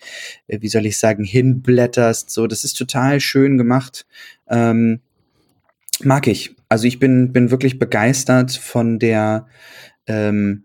[0.48, 2.28] äh, wie soll ich sagen, hinblätterst.
[2.28, 4.04] So, das ist total schön gemacht.
[4.50, 5.00] Ähm,
[6.02, 6.57] mag ich.
[6.68, 9.46] Also ich bin, bin wirklich begeistert von der
[10.07, 10.64] ähm,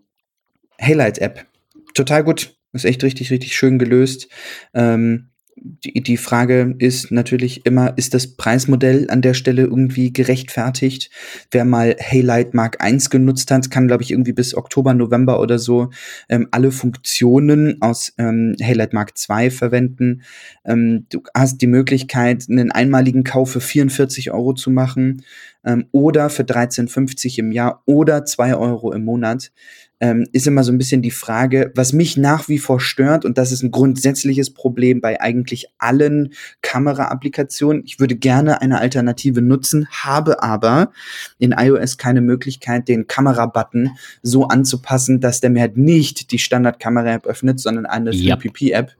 [0.81, 1.45] Haylight-App.
[1.93, 2.55] Total gut.
[2.71, 4.29] Ist echt richtig, richtig schön gelöst.
[4.73, 5.28] Ähm,
[5.61, 11.09] die, die Frage ist natürlich immer, ist das Preismodell an der Stelle irgendwie gerechtfertigt?
[11.51, 15.59] Wer mal Haylight Mark I genutzt hat, kann, glaube ich, irgendwie bis Oktober, November oder
[15.59, 15.89] so
[16.29, 20.23] ähm, alle Funktionen aus ähm, Haylight Mark II verwenden.
[20.65, 25.23] Ähm, du hast die Möglichkeit, einen einmaligen Kauf für 44 Euro zu machen
[25.65, 29.51] ähm, oder für 13,50 im Jahr oder 2 Euro im Monat
[29.99, 33.37] ähm, ist immer so ein bisschen die Frage, was mich nach wie vor stört, und
[33.37, 37.83] das ist ein grundsätzliches Problem bei eigentlich allen Kamera-Applikationen.
[37.85, 40.91] Ich würde gerne eine Alternative nutzen, habe aber
[41.37, 47.25] in iOS keine Möglichkeit, den Kamera-Button so anzupassen, dass der mir halt nicht die Standard-Kamera-App
[47.25, 48.45] öffnet, sondern eine yep.
[48.45, 48.95] app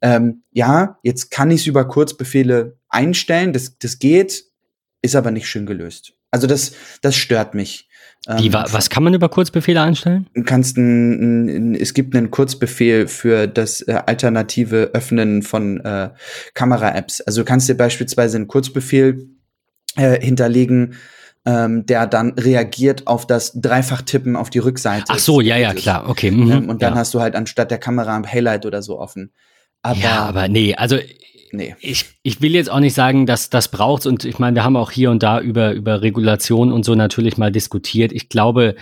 [0.00, 4.44] Ähm, ja, jetzt kann ich es über Kurzbefehle einstellen, das, das geht,
[5.02, 6.14] ist aber nicht schön gelöst.
[6.30, 7.88] Also das, das stört mich.
[8.26, 10.26] Wie, ähm, was kann man über Kurzbefehle einstellen?
[10.44, 16.10] Kannst ein, ein, es gibt einen Kurzbefehl für das äh, alternative Öffnen von äh,
[16.54, 17.20] Kamera-Apps.
[17.20, 19.28] Also du kannst dir beispielsweise einen Kurzbefehl
[19.96, 20.94] äh, hinterlegen,
[21.44, 25.04] ähm, der dann reagiert auf das Dreifach-Tippen auf die Rückseite.
[25.08, 26.32] Ach so, ja, ja, klar, okay.
[26.32, 26.98] Mhm, ähm, und dann ja.
[26.98, 29.32] hast du halt anstatt der Kamera ein Highlight oder so offen.
[29.82, 30.98] Aber, ja, aber nee, also
[31.56, 31.74] nee.
[31.80, 34.76] Ich, ich will jetzt auch nicht sagen, dass das braucht und ich meine, wir haben
[34.76, 38.12] auch hier und da über, über Regulation und so natürlich mal diskutiert.
[38.12, 38.76] Ich glaube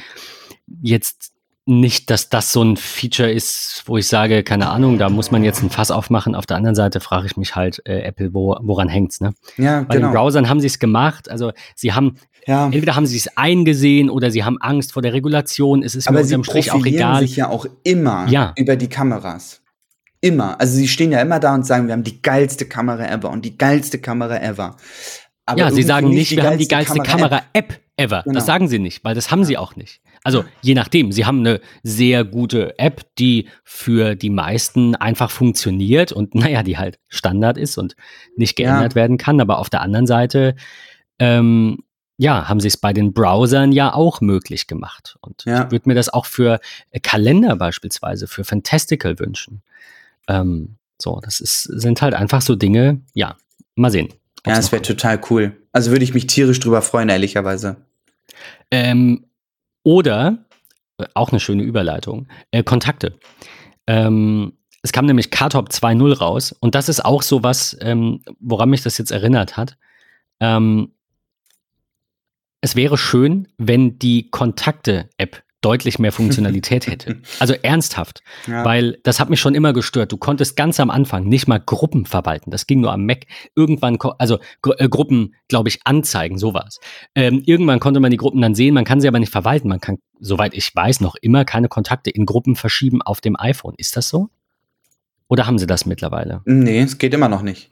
[0.82, 1.32] jetzt
[1.66, 5.42] nicht, dass das so ein Feature ist, wo ich sage, keine Ahnung, da muss man
[5.44, 6.34] jetzt ein Fass aufmachen.
[6.34, 9.34] Auf der anderen Seite frage ich mich halt, äh, Apple, wo, woran hängt's, ne?
[9.56, 10.08] Ja, Bei genau.
[10.08, 11.30] den Browsern haben sie es gemacht.
[11.30, 12.66] Also sie haben, ja.
[12.66, 15.82] entweder haben sie es eingesehen oder sie haben Angst vor der Regulation.
[15.82, 17.20] Es ist mir Aber sie unterm Strich auch egal.
[17.20, 18.52] sich ja auch immer Ja.
[18.56, 19.62] über die Kameras.
[20.24, 20.58] Immer.
[20.58, 23.44] Also sie stehen ja immer da und sagen, wir haben die geilste Kamera ever und
[23.44, 24.76] die geilste Kamera ever.
[25.44, 27.78] Aber ja, sie sagen nicht, wir haben die geilste Kamera-App.
[27.98, 28.22] Ever.
[28.22, 28.34] Genau.
[28.34, 30.00] Das sagen sie nicht, weil das haben sie auch nicht.
[30.24, 36.10] Also je nachdem, sie haben eine sehr gute App, die für die meisten einfach funktioniert
[36.10, 37.94] und naja, die halt Standard ist und
[38.34, 38.70] nicht Ja.
[38.70, 39.38] geändert werden kann.
[39.42, 40.56] Aber auf der anderen Seite,
[41.18, 41.80] ähm,
[42.16, 45.18] ja, haben sie es bei den Browsern ja auch möglich gemacht.
[45.20, 45.64] Und Ja.
[45.66, 46.60] ich würde mir das auch für
[47.02, 49.62] Kalender beispielsweise, für Fantastical wünschen.
[50.28, 53.37] Ähm, so, das ist, sind halt einfach so Dinge, ja,
[53.74, 54.08] mal sehen.
[54.46, 55.56] Ja, das wäre total cool.
[55.72, 57.76] Also würde ich mich tierisch drüber freuen, ehrlicherweise.
[58.70, 59.26] Ähm,
[59.82, 60.38] oder,
[60.98, 63.18] äh, auch eine schöne Überleitung, äh, Kontakte.
[63.87, 68.70] Ähm, es kam nämlich KTOP 2.0 raus und das ist auch so was, ähm, woran
[68.70, 69.76] mich das jetzt erinnert hat.
[70.40, 70.92] Ähm,
[72.60, 77.20] es wäre schön, wenn die Kontakte-App deutlich mehr Funktionalität hätte.
[77.38, 78.22] Also ernsthaft.
[78.46, 78.64] Ja.
[78.64, 80.12] Weil das hat mich schon immer gestört.
[80.12, 82.50] Du konntest ganz am Anfang nicht mal Gruppen verwalten.
[82.50, 83.27] Das ging nur am Mac.
[83.57, 86.81] Irgendwann, also Gru äh, Gruppen, glaube ich, anzeigen, sowas.
[87.14, 89.68] Ähm, irgendwann konnte man die Gruppen dann sehen, man kann sie aber nicht verwalten.
[89.68, 93.74] Man kann, soweit ich weiß, noch immer keine Kontakte in Gruppen verschieben auf dem iPhone.
[93.79, 94.29] Ist das so?
[95.29, 96.42] Oder haben sie das mittlerweile?
[96.44, 97.70] nee, es geht immer noch nicht.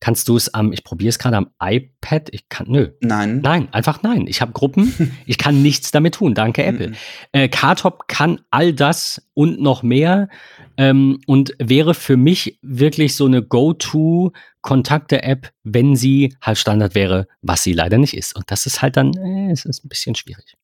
[0.00, 2.90] Kannst du es am, ich probiere es gerade am iPad, ich kann, nö.
[3.00, 3.40] Nein.
[3.40, 4.28] Nein, einfach nein.
[4.28, 6.34] Ich habe Gruppen, ich kann nichts damit tun.
[6.34, 6.90] Danke, Apple.
[6.90, 6.94] Mhm.
[7.32, 10.28] Äh, Kartop kann all das und noch mehr
[10.76, 17.64] ähm, und wäre für mich wirklich so eine Go-To-Kontakte-App, wenn sie halt Standard wäre, was
[17.64, 18.36] sie leider nicht ist.
[18.36, 20.54] Und das ist halt dann, äh, es ist ein bisschen schwierig.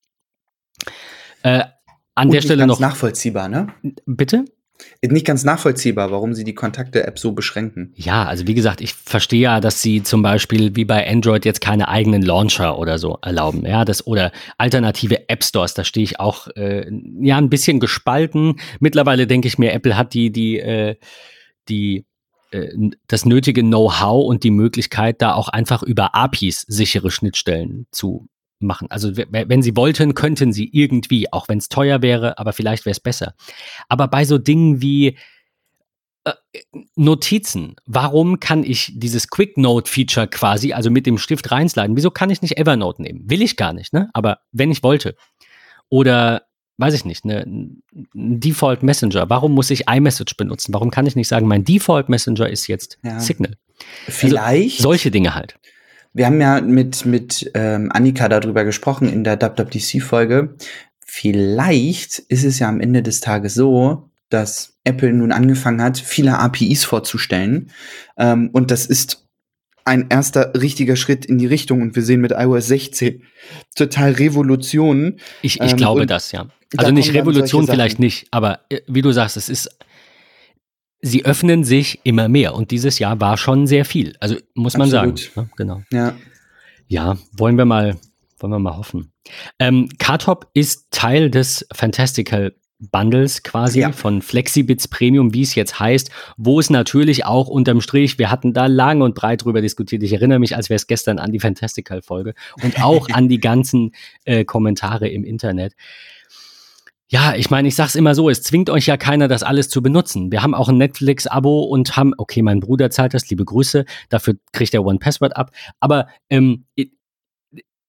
[1.43, 1.65] Äh,
[2.15, 3.67] an Und der Stelle noch, nachvollziehbar, ne?
[4.07, 4.45] bitte?
[5.03, 7.93] Nicht ganz nachvollziehbar, warum sie die Kontakte-App so beschränken.
[7.97, 11.61] Ja, also wie gesagt, ich verstehe ja, dass sie zum Beispiel wie bei Android jetzt
[11.61, 13.67] keine eigenen Launcher oder so erlauben.
[13.67, 18.61] Ja, das oder alternative App Stores, da stehe ich auch äh, ja ein bisschen gespalten.
[18.81, 20.97] Mittlerweile denke ich mir, Apple hat die die äh,
[21.69, 22.07] die
[22.51, 22.69] äh,
[23.07, 28.29] das nötige Know-how und die Möglichkeit, da auch einfach über APIs sichere Schnittstellen zu
[28.65, 28.91] machen.
[28.91, 32.93] Also wenn sie wollten, könnten sie irgendwie, auch wenn es teuer wäre, aber vielleicht wäre
[32.93, 33.35] es besser.
[33.89, 35.17] Aber bei so Dingen wie
[36.25, 36.33] äh,
[36.97, 37.77] Notizen.
[37.87, 41.97] Warum kann ich dieses Quick Note Feature quasi, also mit dem Stift reinsliden?
[41.97, 43.29] Wieso kann ich nicht Evernote nehmen?
[43.29, 44.11] Will ich gar nicht, ne?
[44.13, 45.17] Aber wenn ich wollte.
[45.91, 46.43] Oder
[46.79, 47.83] weiß ich nicht, ne, ein
[48.15, 49.31] Default Messenger.
[49.31, 50.75] Warum muss ich iMessage benutzen?
[50.75, 53.21] Warum kann ich nicht sagen, mein Default Messenger ist jetzt Ja.
[53.21, 53.57] Signal?
[54.09, 54.81] Vielleicht.
[54.81, 55.57] Solche Dinge halt.
[56.15, 60.55] Wir haben ja mit, mit ähm, Annika darüber gesprochen in der WWDC-Folge.
[61.05, 66.39] Vielleicht ist es ja am Ende des Tages so, dass Apple nun angefangen hat, viele
[66.39, 67.71] APIs vorzustellen.
[68.17, 69.27] Ähm, und das ist
[69.85, 71.83] ein erster richtiger Schritt in die Richtung.
[71.83, 73.23] Und wir sehen mit iOS 16
[73.75, 75.21] total Revolutionen.
[75.43, 76.45] Ich, ich Ähm, glaube das, ja.
[76.71, 79.69] da Also nicht kommen dann Revolution vielleicht nicht, aber äh, wie du sagst, es ist,
[81.05, 84.17] sie öffnen sich immer mehr und dieses Jahr war schon sehr viel.
[84.21, 85.19] Also muss man Absolut.
[85.19, 85.33] sagen.
[85.47, 85.51] Ne?
[85.57, 85.83] Genau.
[85.93, 86.15] Ja.
[86.89, 87.97] Ja, wollen wir mal,
[88.39, 89.13] wollen wir mal hoffen.
[89.59, 93.93] Ähm, Kartop ist Teil des Fantastical Bundles quasi Ja.
[93.93, 98.53] von Flexibits Premium, wie es jetzt heißt, wo es natürlich auch unterm Strich, wir hatten
[98.53, 100.03] da lang und breit drüber diskutiert.
[100.03, 103.93] Ich erinnere mich, als wäre es gestern an die Fantastical-Folge und auch an die ganzen
[104.25, 105.75] äh, Kommentare im Internet.
[107.15, 109.83] Ja, ich meine, ich sag's immer so, es zwingt euch ja keiner, das alles zu
[109.83, 110.33] benutzen.
[110.33, 114.35] Wir haben auch ein Netflix-Abo und haben, okay, mein Bruder zahlt das, liebe Grüße, dafür
[114.51, 115.53] kriegt er One Password ab.
[115.79, 116.65] Aber ähm,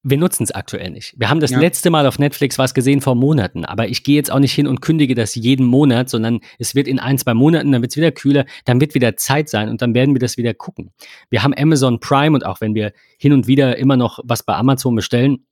[0.03, 1.15] wir nutzen es aktuell nicht.
[1.17, 1.59] Wir haben das Ja.
[1.59, 4.67] letzte Mal auf Netflix was gesehen vor Monaten, aber ich gehe jetzt auch nicht hin
[4.67, 7.97] und kündige das jeden Monat, sondern es wird in ein, zwei Monaten, dann wird es
[7.97, 10.91] wieder kühler, dann wird wieder Zeit sein und dann werden wir das wieder gucken.
[11.31, 14.53] Wir haben Amazon Prime und auch wenn wir hin und wieder immer noch was bei
[14.53, 15.47] Amazon bestellen,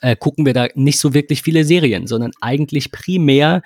[0.00, 3.62] äh, gucken wir da nicht so wirklich viele Serien, sondern eigentlich primär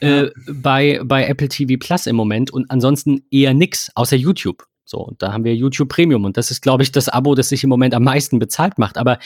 [0.00, 4.64] äh, bei, bei Apple TV Plus im Moment und ansonsten eher nix, außer YouTube.
[4.84, 7.48] So, und da haben wir YouTube Premium und das ist, glaube ich, das Abo, das
[7.48, 8.98] sich im Moment am meisten bezahlt macht.
[8.98, 9.18] Aber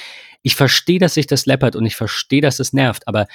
[0.42, 3.08] ich verstehe, dass sich das läppert und ich verstehe, dass es nervt.
[3.08, 3.26] Aber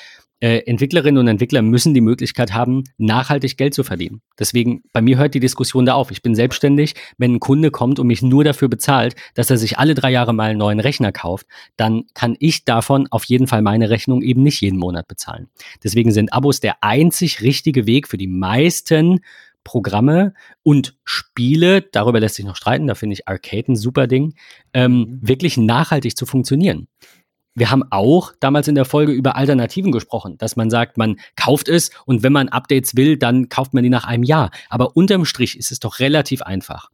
[0.41, 4.21] äh, Entwicklerinnen und Entwickler müssen die Möglichkeit haben, nachhaltig Geld zu verdienen.
[4.37, 6.11] Deswegen, bei mir hört die Diskussion da auf.
[6.11, 6.95] Ich bin selbstständig.
[7.17, 10.33] Wenn ein Kunde kommt und mich nur dafür bezahlt, dass er sich alle drei Jahre
[10.33, 11.45] mal einen neuen Rechner kauft,
[11.77, 15.47] dann kann ich davon auf jeden Fall meine Rechnung eben nicht jeden Monat bezahlen.
[15.83, 19.19] Deswegen sind Abos der einzig richtige Weg für die meisten
[19.63, 24.33] Programme und Spiele, darüber lässt sich noch streiten, da finde ich Arcade ein super Ding,
[24.73, 25.19] ähm, mhm.
[25.21, 26.87] wirklich nachhaltig zu funktionieren.
[27.53, 31.67] Wir haben auch damals in der Folge über Alternativen gesprochen, dass man sagt, man kauft
[31.67, 34.51] es und wenn man Updates will, dann kauft man die nach einem Jahr.
[34.69, 36.89] Aber unterm Strich ist es doch relativ einfach.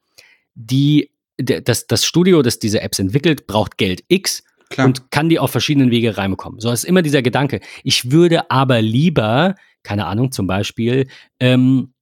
[0.55, 4.87] Die, das, das Studio, das diese Apps entwickelt, braucht Geld X Klar.
[4.87, 6.59] und kann die auf verschiedenen Wege reinbekommen.
[6.59, 7.61] So ist immer dieser Gedanke.
[7.83, 11.07] Ich würde aber lieber, keine Ahnung, zum Beispiel,
[11.39, 11.93] ähm,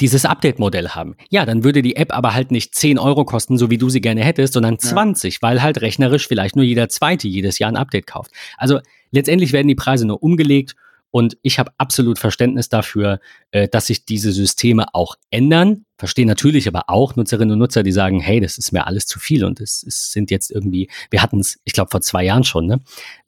[0.00, 1.16] dieses Update-Modell haben.
[1.30, 4.00] Ja, dann würde die App aber halt nicht 10 Euro kosten, so wie du sie
[4.00, 5.42] gerne hättest, sondern 20, ja.
[5.42, 8.30] weil halt rechnerisch vielleicht nur jeder Zweite jedes Jahr ein Update kauft.
[8.58, 10.76] Also letztendlich werden die Preise nur umgelegt
[11.10, 15.84] und ich habe absolut Verständnis dafür, äh, dass sich diese Systeme auch ändern.
[15.98, 19.18] Verstehe natürlich aber auch Nutzerinnen und Nutzer, die sagen, hey, das ist mir alles zu
[19.18, 22.44] viel und es, es sind jetzt irgendwie, wir hatten es, ich glaube, vor zwei Jahren
[22.44, 22.80] schon, ne?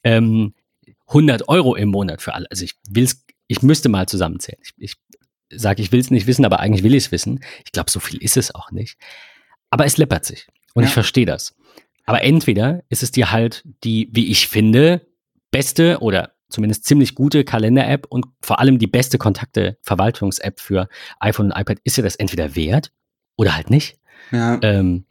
[0.04, 0.54] Ähm,
[1.08, 2.46] 100 Euro im Monat für alle.
[2.50, 4.60] Also ich will's, ich müsste mal zusammenzählen.
[4.62, 4.94] Ich, ich
[5.54, 7.40] sage, ich will es nicht wissen, aber eigentlich will ich es wissen.
[7.64, 8.96] Ich glaube, so viel ist es auch nicht.
[9.70, 10.88] Aber es läppert sich und ja.
[10.88, 11.54] ich verstehe das.
[12.04, 15.06] Aber entweder ist es dir halt die, wie ich finde,
[15.50, 20.88] beste oder zumindest ziemlich gute Kalender-App und vor allem die beste Kontakte-Verwaltungs-App für
[21.20, 22.92] iPhone und iPad ist dir das entweder wert
[23.36, 23.98] oder halt nicht.
[24.30, 24.58] Ja.
[24.62, 25.06] Ähm,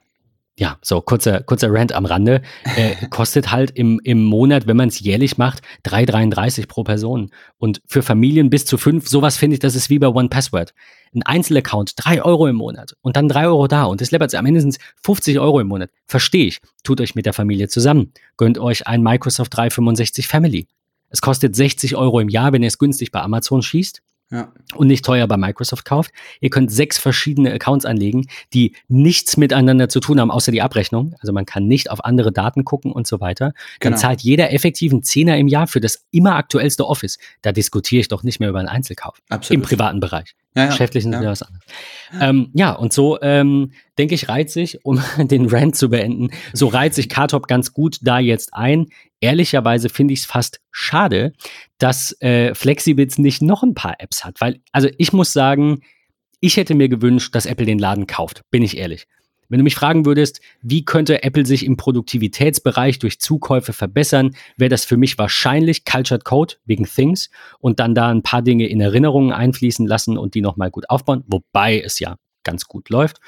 [0.57, 2.41] ja, so kurzer, kurzer Rant am Rande,
[2.75, 7.31] äh, kostet halt im, im Monat, wenn man es jährlich macht, 3,33 pro Person.
[7.57, 10.73] Und für Familien bis zu fünf, sowas finde ich, das ist wie bei One Password.
[11.13, 14.45] Ein Einzelaccount, drei Euro im Monat und dann drei Euro da und das läppert am
[14.45, 15.89] Ende sind 50 Euro im Monat.
[16.05, 16.59] Verstehe ich.
[16.83, 18.13] Tut euch mit der Familie zusammen.
[18.37, 20.67] Gönnt euch ein Microsoft 365 Family.
[21.09, 24.51] Es kostet 60 Euro im Jahr, wenn ihr es günstig bei Amazon schießt ja.
[24.75, 26.11] und nicht teuer bei Microsoft kauft.
[26.39, 31.15] Ihr könnt sechs verschiedene Accounts anlegen, die nichts miteinander zu tun haben, außer die Abrechnung.
[31.19, 33.53] Also man kann nicht auf andere Daten gucken und so weiter.
[33.79, 33.97] Dann genau.
[33.97, 37.19] zahlt jeder effektiven Zehner im Jahr für das immer aktuellste Office.
[37.41, 39.21] Da diskutiere ich doch nicht mehr über einen Einzelkauf.
[39.29, 39.63] Absolut.
[39.63, 40.35] Im privaten Bereich.
[40.55, 40.69] Ja, ja.
[40.69, 41.23] Geschäftlich ist ja.
[41.23, 41.65] was anderes.
[42.19, 46.67] Ähm, ja, und so ähm, denke ich, reiht sich, um den Rant zu beenden, so
[46.67, 48.87] reiht sich Kartop ganz gut da jetzt ein.
[49.19, 51.33] Ehrlicherweise finde ich es fast schade,
[51.77, 55.81] dass äh, Flexibits nicht noch ein paar Apps hat, weil, also ich muss sagen,
[56.39, 59.05] ich hätte mir gewünscht, dass Apple den Laden kauft, bin ich ehrlich.
[59.49, 64.69] Wenn du mich fragen würdest, wie könnte Apple sich im Produktivitätsbereich durch Zukäufe verbessern, wäre
[64.69, 68.79] das für mich wahrscheinlich Cultured Code wegen Things und dann da ein paar Dinge in
[68.79, 73.19] Erinnerungen einfließen lassen und die nochmal gut aufbauen, wobei es ja ganz gut läuft.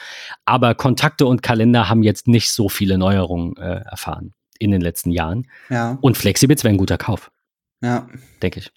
[0.46, 5.12] Aber Kontakte und Kalender haben jetzt nicht so viele Neuerungen äh, erfahren in den letzten
[5.12, 5.48] Jahren.
[5.70, 5.98] Ja.
[6.02, 7.32] Und Flexibits wäre ein guter Kauf.
[7.82, 8.08] Ja.
[8.42, 8.72] Denke ich.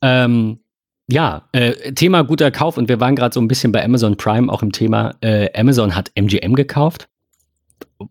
[0.00, 0.58] Ähm,
[1.08, 4.52] ja, äh, Thema guter Kauf und wir waren gerade so ein bisschen bei Amazon Prime
[4.52, 5.14] auch im Thema.
[5.20, 7.08] Äh, Amazon hat MGM gekauft.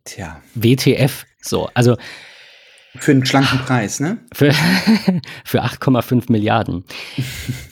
[0.06, 0.42] Tja.
[0.56, 1.26] WTF.
[1.42, 1.98] So, also.
[2.96, 4.20] Für einen schlanken Preis, ne?
[4.34, 4.52] Für,
[5.46, 6.84] für 8,5 Milliarden.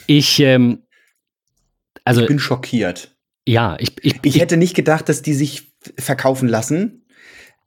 [0.07, 0.83] Ich, ähm,
[2.09, 2.21] also.
[2.21, 3.15] Ich bin schockiert.
[3.47, 7.05] Ja, ich, ich, ich, hätte nicht gedacht, dass die sich verkaufen lassen.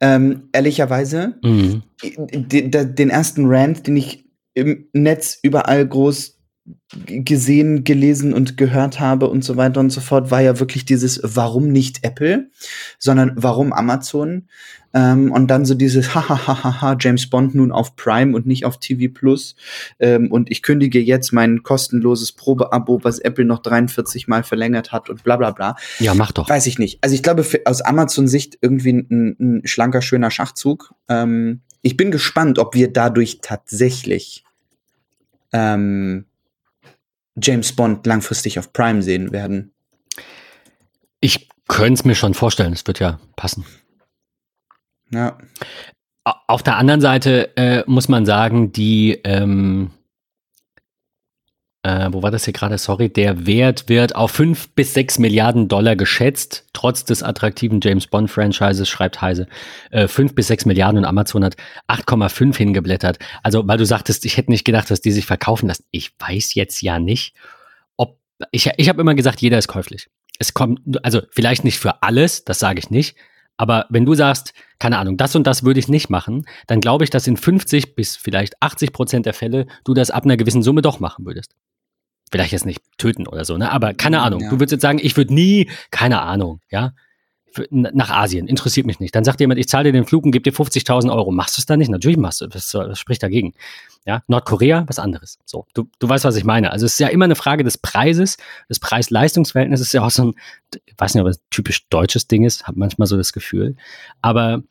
[0.01, 1.39] Ähm, ehrlicherweise.
[1.43, 1.83] Mhm.
[2.27, 6.39] Den, den ersten Rant, den ich im Netz überall groß
[7.07, 11.21] gesehen, gelesen und gehört habe und so weiter und so fort, war ja wirklich dieses,
[11.23, 12.49] warum nicht Apple,
[12.99, 14.47] sondern warum Amazon?
[14.93, 19.11] Ähm, und dann so dieses, hahaha, James Bond nun auf Prime und nicht auf TV
[19.13, 19.55] Plus.
[19.99, 25.09] Ähm, und ich kündige jetzt mein kostenloses Probeabo, was Apple noch 43 Mal verlängert hat
[25.09, 25.75] und bla bla bla.
[25.99, 26.47] Ja, mach doch.
[26.47, 26.99] Weiß ich nicht.
[27.01, 30.93] Also ich glaube, aus Amazon-Sicht irgendwie ein, ein, schlanker, schöner Schachzug.
[31.09, 34.43] Ähm, ich bin gespannt, ob wir dadurch tatsächlich
[35.51, 36.25] ähm,
[37.41, 39.71] James Bond langfristig auf Prime sehen werden.
[41.19, 43.65] Ich könnte es mir schon vorstellen, es wird ja passen.
[45.13, 45.37] Ja.
[46.47, 49.91] Auf der anderen Seite äh, muss man sagen, die, ähm,
[51.83, 52.77] äh, wo war das hier gerade?
[52.77, 58.07] Sorry, der Wert wird auf 5 bis 6 Milliarden Dollar geschätzt, trotz des attraktiven James
[58.07, 59.47] Bond-Franchises, schreibt Heise.
[59.91, 61.57] Äh, 5 bis 6 Milliarden und Amazon hat
[61.89, 63.19] 8,5 hingeblättert.
[63.43, 65.83] Also, weil du sagtest, ich hätte nicht gedacht, dass die sich verkaufen lassen.
[65.91, 67.35] Ich weiß jetzt ja nicht,
[67.97, 68.17] ob.
[68.51, 70.09] Ich, ich habe immer gesagt, jeder ist käuflich.
[70.39, 73.17] Es kommt, also vielleicht nicht für alles, das sage ich nicht.
[73.57, 77.03] Aber wenn du sagst, keine Ahnung, das und das würde ich nicht machen, dann glaube
[77.03, 80.63] ich, dass in 50 bis vielleicht 80 Prozent der Fälle du das ab einer gewissen
[80.63, 81.55] Summe doch machen würdest
[82.33, 83.71] vielleicht jetzt nicht töten oder so, ne?
[83.71, 84.41] Aber keine Ahnung.
[84.41, 84.49] Ja.
[84.49, 86.93] Du würdest jetzt sagen, ich würde nie, keine Ahnung, ja,
[87.69, 89.13] nach Asien, interessiert mich nicht.
[89.15, 91.31] Dann sagt jemand, ich zahle dir den Flug und gebe dir 50.000 Euro.
[91.31, 91.89] Machst du es dann nicht?
[91.89, 93.53] Natürlich machst du das, das spricht dagegen.
[94.05, 95.39] Ja, Nordkorea, was anderes.
[95.45, 96.71] So, du, du weißt, was ich meine.
[96.71, 98.37] Also es ist ja immer eine Frage des Preises,
[98.69, 100.33] des Preis-Leistungs-Verhältnisses ist ja auch so ein,
[100.85, 103.75] ich weiß nicht, ob es ein typisch deutsches Ding ist, habe manchmal so das Gefühl.
[104.21, 104.63] Aber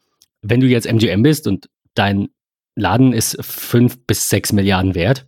[0.43, 2.29] wenn du jetzt MGM bist und dein
[2.75, 5.27] Laden ist fünf bis sechs Milliarden wert,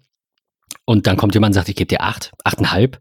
[0.85, 3.01] und dann kommt jemand und sagt, ich gebe dir acht, achteinhalb.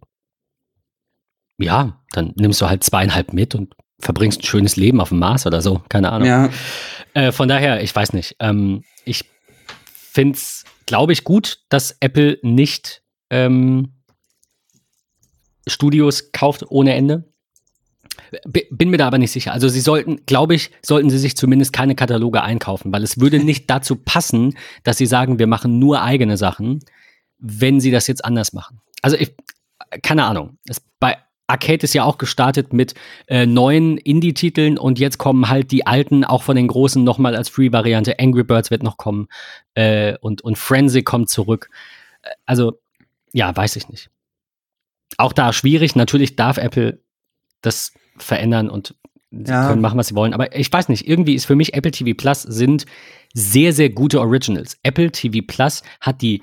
[1.57, 5.45] ja, dann nimmst du halt zweieinhalb mit und verbringst ein schönes Leben auf dem Mars
[5.45, 6.27] oder so, keine Ahnung.
[6.27, 6.49] Ja.
[7.13, 8.35] Äh, von daher, ich weiß nicht.
[8.39, 9.25] Ähm, ich
[10.11, 13.93] finde es, glaube ich, gut, dass Apple nicht ähm,
[15.67, 17.31] Studios kauft ohne Ende.
[18.47, 19.53] B bin mir da aber nicht sicher.
[19.53, 23.39] Also sie sollten, glaube ich, sollten sie sich zumindest keine Kataloge einkaufen, weil es würde
[23.43, 26.79] nicht dazu passen, dass sie sagen, wir machen nur eigene Sachen,
[27.37, 28.81] wenn sie das jetzt anders machen.
[29.01, 29.35] Also ich,
[30.01, 30.57] keine Ahnung.
[30.67, 31.17] Es, bei
[31.47, 32.93] Arcade ist ja auch gestartet mit
[33.27, 37.49] äh, neuen Indie-Titeln und jetzt kommen halt die alten, auch von den großen, nochmal als
[37.49, 38.17] Free-Variante.
[38.19, 39.27] Angry Birds wird noch kommen
[39.75, 41.69] äh, und, und Frenzy kommt zurück.
[42.21, 42.79] Äh, also,
[43.33, 44.09] ja, weiß ich nicht.
[45.17, 45.95] Auch da schwierig.
[45.95, 46.99] Natürlich darf Apple
[47.61, 48.95] das verändern und
[49.31, 49.67] sie Ja.
[49.67, 50.33] können machen, was sie wollen.
[50.33, 52.85] Aber ich weiß nicht, irgendwie ist für mich Apple TV Plus sind
[53.33, 54.77] sehr, sehr gute Originals.
[54.83, 56.41] Apple TV Plus hat die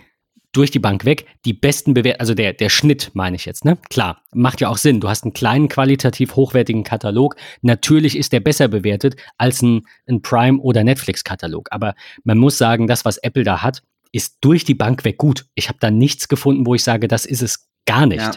[0.52, 3.78] durch die Bank weg die besten Bewertungen, also der, der Schnitt meine ich jetzt, ne?
[3.88, 5.00] Klar, macht ja auch Sinn.
[5.00, 7.36] Du hast einen kleinen, qualitativ hochwertigen Katalog.
[7.62, 11.68] Natürlich ist der besser bewertet als ein, ein Prime- oder Netflix-Katalog.
[11.70, 11.94] Aber
[12.24, 13.82] man muss sagen, das, was Apple da hat,
[14.12, 15.46] ist durch die Bank weg gut.
[15.54, 18.20] Ich habe da nichts gefunden, wo ich sage, das ist es gar nicht.
[18.20, 18.32] Ja.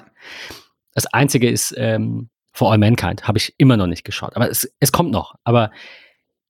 [0.93, 4.35] Das Einzige ist ähm, For All Mankind, habe ich immer noch nicht geschaut.
[4.35, 5.33] Aber es, es kommt noch.
[5.43, 5.71] Aber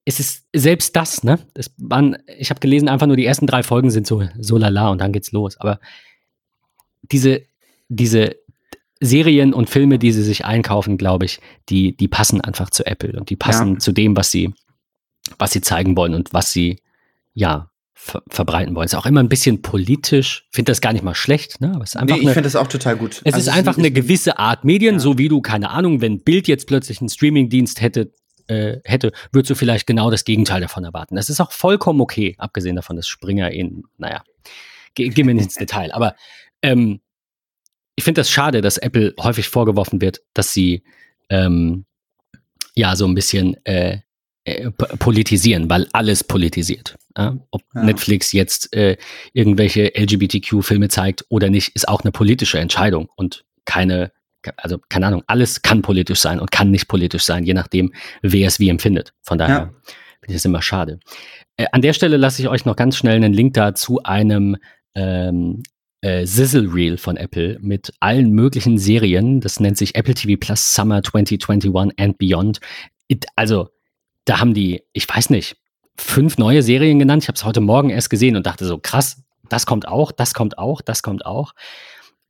[0.05, 1.39] es ist selbst das, ne?
[1.53, 4.89] Es waren, ich habe gelesen, einfach nur die ersten drei Folgen sind so, so lala
[4.89, 5.57] und dann geht's los.
[5.57, 5.79] Aber
[7.11, 7.41] diese,
[7.89, 8.35] diese
[8.99, 11.39] Serien und Filme, die sie sich einkaufen, glaube ich,
[11.69, 13.79] die, die passen einfach zu Apple und die passen Ja.
[13.79, 14.53] zu dem, was sie,
[15.37, 16.81] was sie zeigen wollen und was sie,
[17.33, 18.85] ja, ver verbreiten wollen.
[18.85, 20.47] Ist auch immer ein bisschen politisch.
[20.51, 21.71] Finde das gar nicht mal schlecht, ne?
[21.73, 23.21] Aber es ist einfach Nee, ich finde das auch total gut.
[23.23, 24.99] es Also ist einfach eine gewisse Art Medien, Ja.
[24.99, 28.11] so wie du, keine Ahnung, wenn Bild jetzt plötzlich einen Streamingdienst hätte,
[28.47, 31.15] äh, hätte, würdest du vielleicht genau das Gegenteil davon erwarten.
[31.15, 34.23] Das ist auch vollkommen okay, abgesehen davon, dass Springer in, naja,
[34.95, 35.91] ge gehen wir nicht ins Detail.
[35.93, 36.15] Aber
[36.61, 37.01] ähm,
[37.95, 40.83] ich finde das schade, dass Apple häufig vorgeworfen wird, dass sie
[41.29, 41.85] ähm,
[42.75, 43.99] ja so ein bisschen äh,
[44.45, 46.97] äh, politisieren, weil alles politisiert.
[47.17, 47.37] Ja?
[47.51, 47.83] Ob Ja.
[47.83, 48.97] Netflix jetzt äh,
[49.31, 54.11] irgendwelche LGBTQ-Filme zeigt oder nicht, ist auch eine politische Entscheidung und keine,
[54.57, 58.47] also keine Ahnung, alles kann politisch sein und kann nicht politisch sein, je nachdem, wer
[58.47, 59.13] es wie empfindet.
[59.21, 59.63] Von daher Ja.
[60.21, 60.99] finde ich es immer schade.
[61.57, 64.57] Äh, an der Stelle lasse ich euch noch ganz schnell einen Link da zu einem
[64.95, 65.63] ähm,
[66.01, 69.39] äh, Sizzle Reel von Apple mit allen möglichen Serien.
[69.39, 72.59] Das nennt sich Apple TV Plus Summer 2021 and Beyond.
[73.07, 73.69] It, also,
[74.25, 75.57] da haben die, ich weiß nicht,
[75.97, 77.23] fünf neue Serien genannt.
[77.23, 80.33] Ich habe es heute Morgen erst gesehen und dachte so, krass, das kommt auch, das
[80.33, 81.53] kommt auch, das kommt auch.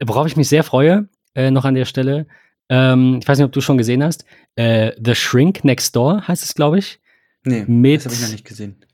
[0.03, 2.27] Worauf ich mich sehr freue, äh, noch an der Stelle,
[2.69, 4.25] ähm, ich weiß nicht, ob du schon gesehen hast,
[4.55, 6.99] äh, The Shrink Next Door heißt es, glaube ich,
[7.45, 8.85] Nee, mit- das habe ich noch nicht gesehen.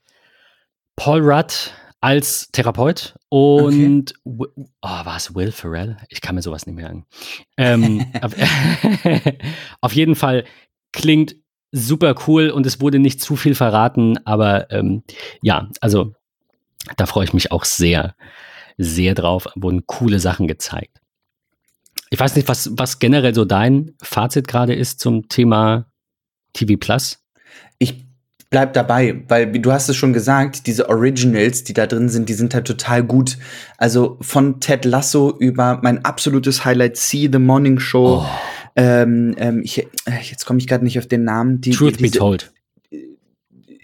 [0.95, 1.71] Paul Rudd
[2.01, 4.47] als Therapeut und Wi-
[4.81, 5.97] oh, war es Will Ferrell?
[6.09, 7.05] Ich kann mir sowas nicht merken.
[7.57, 8.33] Ähm, auf,
[9.81, 10.45] auf jeden Fall
[10.91, 11.35] klingt
[11.71, 15.03] super cool und es wurde nicht zu viel verraten, aber ähm,
[15.41, 16.13] ja, also
[16.97, 18.15] da freue ich mich auch sehr,
[18.77, 19.47] sehr drauf.
[19.55, 20.98] Wurden coole Sachen gezeigt.
[22.09, 25.85] Ich weiß nicht, was, was generell so dein Fazit gerade ist zum Thema
[26.53, 27.19] TV Plus.
[27.77, 28.03] Ich
[28.49, 32.27] bleib dabei, weil wie du hast es schon gesagt, diese Originals, die da drin sind,
[32.29, 33.37] die sind halt total gut.
[33.77, 38.23] Also von Ted Lasso über mein absolutes Highlight See the Morning Show.
[38.23, 38.29] Oh,
[38.75, 39.85] Ähm, ähm, ich, äh,
[40.23, 41.59] jetzt komme ich gerade nicht auf den Namen.
[41.61, 42.51] Die, Truth die, be diese- told.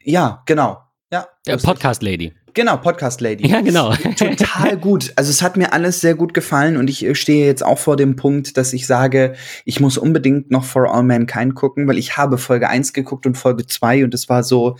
[0.03, 0.79] Ja, genau.
[1.11, 1.69] Ja, Ja, lustig.
[1.69, 2.33] Podcast Lady.
[2.55, 3.47] Genau, Podcast Lady.
[3.47, 3.93] Ja, genau.
[4.17, 5.11] Total gut.
[5.17, 7.97] Also es hat mir alles sehr gut gefallen und ich äh, stehe jetzt auch vor
[7.97, 9.35] dem Punkt, dass ich sage,
[9.65, 13.37] ich muss unbedingt noch For All Mankind gucken, weil ich habe Folge 1 geguckt und
[13.37, 14.77] Folge 2 und es war so,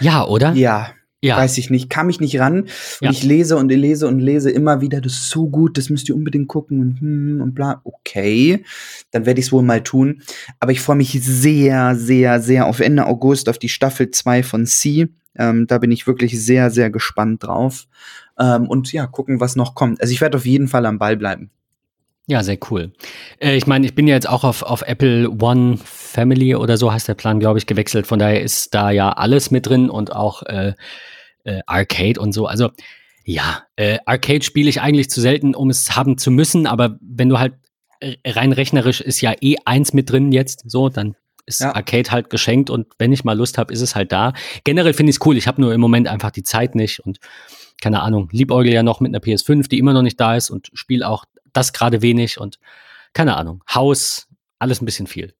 [0.00, 0.52] Ja, oder?
[0.54, 1.36] ja, Ja.
[1.36, 2.62] weiß ich nicht, kam ich nicht ran.
[2.62, 2.70] Und
[3.00, 3.10] Ja.
[3.10, 6.14] ich lese und lese und lese immer wieder, das ist so gut, das müsst ihr
[6.16, 7.80] unbedingt gucken und hm und bla.
[7.84, 8.64] Okay,
[9.10, 10.22] dann werde ich es wohl mal tun.
[10.60, 14.64] Aber ich freue mich sehr, sehr, sehr auf Ende August auf die Staffel 2 von
[14.66, 15.08] C.
[15.38, 17.86] Ähm, da bin ich wirklich sehr, sehr gespannt drauf.
[18.38, 20.00] Ähm, und ja, gucken, was noch kommt.
[20.00, 21.50] Also ich werde auf jeden Fall am Ball bleiben.
[22.28, 22.92] Ja, sehr cool.
[23.38, 26.92] Äh, ich meine, ich bin ja jetzt auch auf, auf Apple One Family oder so
[26.92, 28.06] heißt der Plan, glaube ich, gewechselt.
[28.06, 30.74] Von daher ist da ja alles mit drin und auch äh,
[31.44, 32.46] äh, Arcade und so.
[32.46, 32.70] Also
[33.24, 36.66] ja, äh, Arcade spiele ich eigentlich zu selten, um es haben zu müssen.
[36.66, 37.54] Aber wenn du halt
[38.00, 41.14] äh, rein rechnerisch ist ja eh eins mit drin jetzt, so, dann
[41.46, 41.74] ist Ja.
[41.74, 44.32] Arcade halt geschenkt und wenn ich mal Lust habe, ist es halt da.
[44.64, 45.36] Generell finde ich es cool.
[45.36, 47.18] Ich habe nur im Moment einfach die Zeit nicht und
[47.80, 50.70] keine Ahnung, liebäugel ja noch mit einer PS5, die immer noch nicht da ist und
[50.74, 52.58] spiele auch das gerade wenig und
[53.12, 54.28] keine Ahnung, Haus,
[54.58, 55.34] alles ein bisschen viel.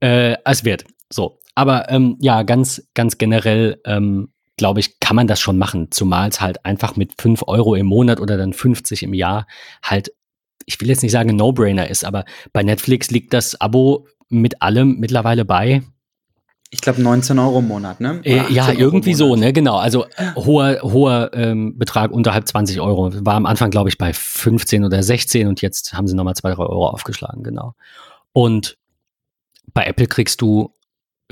[0.00, 0.84] Äh, als wert.
[1.12, 1.38] So.
[1.54, 6.28] Aber ähm, ja, ganz, ganz generell, ähm, glaube ich, kann man das schon machen, zumal
[6.28, 9.46] es halt einfach mit 5 Euro im Monat oder dann 50 im Jahr
[9.82, 10.10] halt
[10.66, 14.06] ich will jetzt nicht sagen, ein No-Brainer ist, aber bei Netflix liegt das Abo
[14.40, 15.82] mit allem mittlerweile bei.
[16.70, 18.20] Ich glaube 19 Euro im Monat, ne?
[18.24, 19.52] Äh, ja, irgendwie so, ne?
[19.52, 19.76] Genau.
[19.76, 23.12] Also hoher, hoher ähm, Betrag unterhalb 20 Euro.
[23.24, 26.54] War am Anfang, glaube ich, bei 15 oder 16 und jetzt haben sie nochmal 2,
[26.54, 27.74] 3 Euro aufgeschlagen, genau.
[28.32, 28.76] Und
[29.72, 30.74] bei Apple kriegst du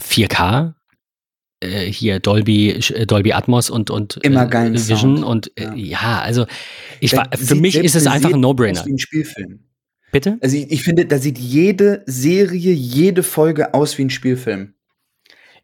[0.01, 0.75] 4K,
[1.61, 5.25] äh, hier Dolby, äh, Dolby Atmos und, und Immer geilen Vision Sound.
[5.25, 5.75] und äh, Ja.
[5.75, 6.21] ja.
[6.21, 6.47] also
[7.01, 8.85] ich war, für mich ist es einfach ein No-Brainer.
[8.85, 9.61] Wie ein Spielfilm.
[10.13, 10.39] Bitte?
[10.43, 14.75] Also ich, ich finde, da sieht jede Serie, jede Folge aus wie ein Spielfilm.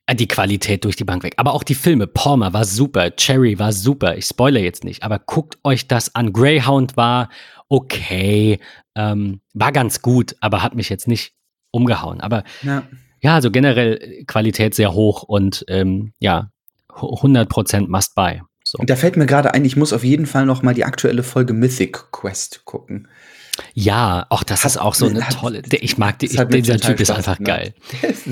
[0.07, 1.35] Äh, Die Qualität durch die Bank weg.
[1.37, 2.07] Aber auch die Filme.
[2.07, 3.11] Palmer war super.
[3.15, 4.17] Cherry war super.
[4.17, 5.03] Ich spoilere jetzt nicht.
[5.03, 6.33] Aber guckt euch das an.
[6.33, 7.29] Greyhound war
[7.69, 8.59] okay.
[8.97, 11.35] Ähm, war ganz gut, aber hat mich jetzt nicht
[11.71, 12.21] umgehauen.
[12.23, 12.83] Aber Ja.
[13.21, 16.51] ja, also generell Qualität sehr hoch und ähm, ja,
[16.89, 18.41] 100% must buy.
[18.65, 18.79] So.
[18.79, 21.23] Und da fällt mir gerade ein, ich muss auf jeden Fall noch mal die aktuelle
[21.23, 23.09] Folge Mythic Quest gucken.
[23.75, 25.63] Ja, auch das Hat- ist auch so eine hat- tolle.
[25.71, 27.75] Ich mag die, mir dieser Typ ist einfach geil.
[28.03, 28.27] Ist.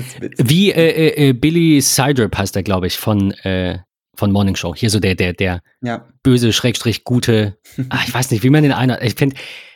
[0.49, 3.79] Wie äh, äh, äh, Billy Seidrip heißt er, glaube ich, von, äh,
[4.15, 4.73] von Morning Show.
[4.75, 6.07] Hier so der, der, der Ja.
[6.23, 7.57] böse, schrägstrich gute.
[7.89, 9.01] Ah, ich weiß nicht, wie man den einer.
[9.01, 9.35] Ich finde,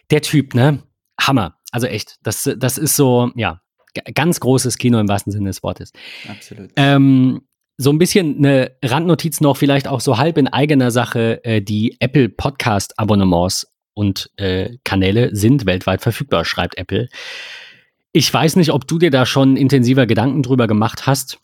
[0.10, 0.84] der Typ, ne?
[1.20, 1.56] Hammer.
[1.72, 2.16] Also echt.
[2.24, 3.62] Das, das ist so, ja,
[4.14, 5.91] ganz großes Kino im wahrsten Sinne des Wortes.
[6.28, 6.72] Absolut.
[6.76, 7.41] Ähm,
[7.78, 11.43] so ein bisschen eine Randnotiz noch, vielleicht auch so halb in eigener Sache.
[11.43, 13.68] Äh, die Apple Podcast Abonnements
[14.02, 17.08] und äh, Kanäle sind weltweit verfügbar, schreibt Apple.
[18.12, 21.39] Ich weiß nicht, ob du dir da schon intensiver Gedanken drüber gemacht hast,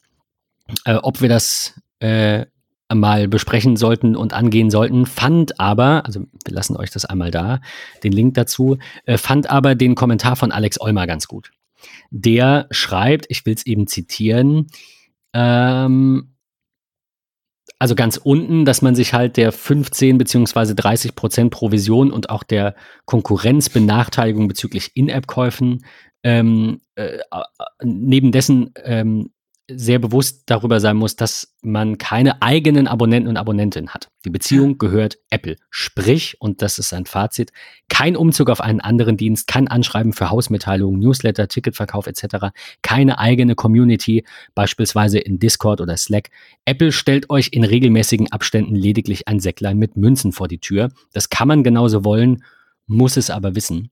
[0.84, 2.47] äh, ob wir das äh,
[2.91, 7.62] mal besprechen sollten und angehen sollten, fand aber, also wir lassen euch das einmal da,
[8.03, 11.51] den Link dazu, äh, fand aber den Kommentar von Alex Olmer ganz gut.
[12.10, 14.68] Der schreibt, ich will es eben zitieren,
[15.34, 16.34] ähm,
[17.80, 22.43] also ganz unten, dass man sich halt der 15 beziehungsweise 30 Prozent Provision und auch
[22.43, 22.75] der
[23.05, 25.86] Konkurrenzbenachteiligung bezüglich In-App-Käufen
[26.23, 27.19] ähm, äh,
[27.84, 29.30] neben dessen ähm,
[29.70, 34.07] sehr bewusst darüber sein muss, dass man keine eigenen Abonnenten und Abonnentinnen hat.
[34.24, 35.57] Die Beziehung gehört Apple.
[35.70, 37.51] Sprich, und das ist sein Fazit,
[37.89, 42.47] kein Umzug auf einen anderen Dienst, kein Anschreiben für Hausmitteilungen, Newsletter, Ticketverkauf etc.,
[42.82, 46.30] keine eigene Community, beispielsweise in Discord oder Slack.
[46.63, 50.89] Apple stellt euch in regelmäßigen Abständen lediglich ein Säcklein mit Münzen vor die Tür.
[51.11, 52.43] Das kann man genauso wollen,
[52.86, 53.91] muss es aber wissen.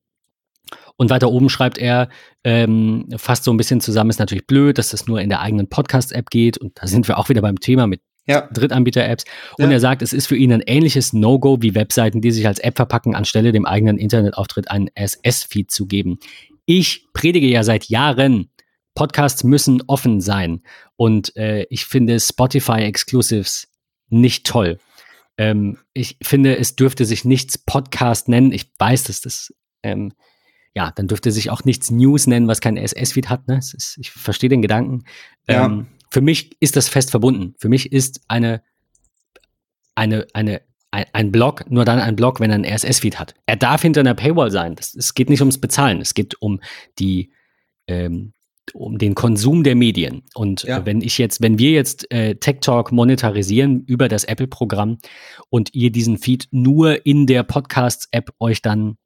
[0.97, 2.09] Und weiter oben schreibt er,
[2.43, 5.67] ähm, fasst so ein bisschen zusammen, ist natürlich blöd, dass das nur in der eigenen
[5.67, 6.57] Podcast-App geht.
[6.57, 8.47] Und da sind wir auch wieder beim Thema mit Ja.
[8.53, 9.25] Drittanbieter-Apps.
[9.57, 9.71] Und Ja.
[9.71, 12.75] er sagt, es ist für ihn ein ähnliches No-Go wie Webseiten, die sich als App
[12.77, 16.17] verpacken, anstelle dem eigenen Internetauftritt einen SS-Feed zu geben.
[16.65, 18.49] Ich predige ja seit Jahren,
[18.95, 20.61] Podcasts müssen offen sein.
[20.95, 23.67] Und äh, ich finde Spotify Exclusives
[24.09, 24.79] nicht toll.
[25.37, 28.53] Ähm, ich finde, es dürfte sich nichts Podcast nennen.
[28.53, 30.13] Ich weiß, dass das, ähm,
[30.75, 33.47] ja, dann dürfte sich auch nichts News nennen, was kein SS-Feed hat.
[33.47, 33.57] Ne?
[33.57, 35.05] Ist, ich verstehe den Gedanken.
[35.49, 35.65] Ja.
[35.65, 37.55] Ähm, für mich ist das fest verbunden.
[37.57, 38.61] Für mich ist eine,
[39.95, 40.61] eine, eine,
[40.91, 43.35] ein, ein Blog nur dann ein Blog, wenn er einen RSS-Feed hat.
[43.45, 44.75] Er darf hinter einer Paywall sein.
[44.75, 46.01] Das, es geht nicht ums Bezahlen.
[46.01, 46.59] Es geht um
[46.99, 47.31] die,
[47.87, 48.33] ähm,
[48.73, 50.23] um den Konsum der Medien.
[50.33, 50.79] Und Ja.
[50.79, 54.97] äh, wenn ich jetzt, wenn wir jetzt äh, Tech Talk monetarisieren über das Apple-Programm
[55.49, 58.97] und ihr diesen Feed nur in der Podcasts-App euch dann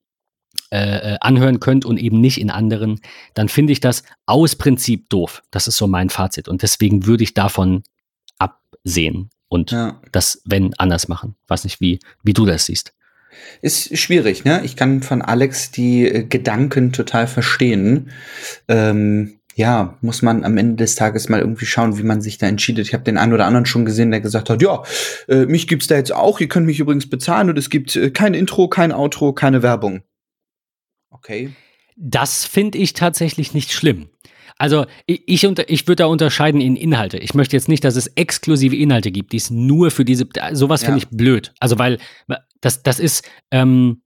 [0.72, 3.00] äh, äh, anhören könnt und eben nicht in anderen,
[3.34, 5.42] dann finde ich das aus Prinzip doof.
[5.50, 6.48] Das ist so mein Fazit.
[6.48, 7.84] Und deswegen würde ich davon
[8.38, 10.00] absehen und ja.
[10.12, 11.36] das, wenn, anders machen.
[11.48, 12.94] Weiß nicht, wie, wie du das siehst.
[13.62, 14.62] Ist schwierig, ne?
[14.64, 18.12] Ich kann von Alex die äh, Gedanken total verstehen.
[18.68, 22.48] Ähm, ja, muss man am Ende des Tages mal irgendwie schauen, wie man sich da
[22.48, 22.82] entschieden.
[22.82, 24.84] Ich habe den einen oder anderen schon gesehen, der gesagt hat, ja,
[25.28, 28.12] äh, mich gibt's da jetzt auch, ihr könnt mich übrigens bezahlen und es gibt äh,
[28.12, 30.04] kein Intro, kein Outro, keine Werbung.
[31.20, 31.52] Okay.
[31.96, 34.10] Das finde ich tatsächlich nicht schlimm.
[34.58, 37.18] Also ich, ich, unter, ich würde da unterscheiden in Inhalte.
[37.18, 40.82] Ich möchte jetzt nicht, dass es exklusive Inhalte gibt, die es nur für diese, sowas
[40.84, 41.06] finde Ja.
[41.10, 41.54] ich blöd.
[41.60, 41.98] Also weil
[42.62, 44.02] das, das ist, ähm,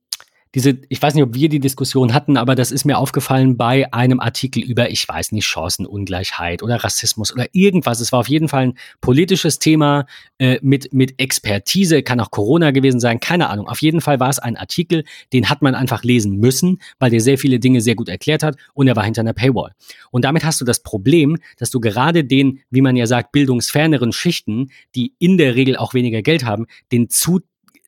[0.54, 3.92] diese, ich weiß nicht, ob wir die Diskussion hatten, aber das ist mir aufgefallen bei
[3.92, 8.00] einem Artikel über, ich weiß nicht, Chancenungleichheit oder Rassismus oder irgendwas.
[8.00, 10.06] Es war auf jeden Fall ein politisches Thema
[10.38, 13.68] äh, mit, mit Expertise, kann auch Corona gewesen sein, keine Ahnung.
[13.68, 17.20] Auf jeden Fall war es ein Artikel, den hat man einfach lesen müssen, weil der
[17.20, 19.72] sehr viele Dinge sehr gut erklärt hat und er war hinter einer Paywall.
[20.12, 24.12] Und damit hast du das Problem, dass du gerade den, wie man ja sagt, bildungsferneren
[24.12, 27.40] Schichten, die in der Regel auch weniger Geld haben, den zu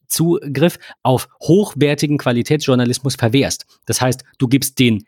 [0.09, 3.67] Zugriff auf hochwertigen Qualitätsjournalismus verwehrst.
[3.87, 5.05] Das heißt, du gibst den,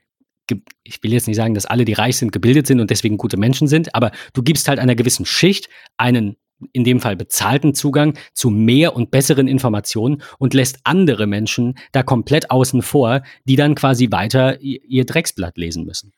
[0.82, 3.36] ich will jetzt nicht sagen, dass alle, die reich sind, gebildet sind und deswegen gute
[3.36, 6.36] Menschen sind, aber du gibst halt einer gewissen Schicht einen
[6.72, 12.02] in dem Fall bezahlten Zugang zu mehr und besseren Informationen und lässt andere Menschen da
[12.02, 16.12] komplett außen vor, die dann quasi weiter ihr Drecksblatt lesen müssen.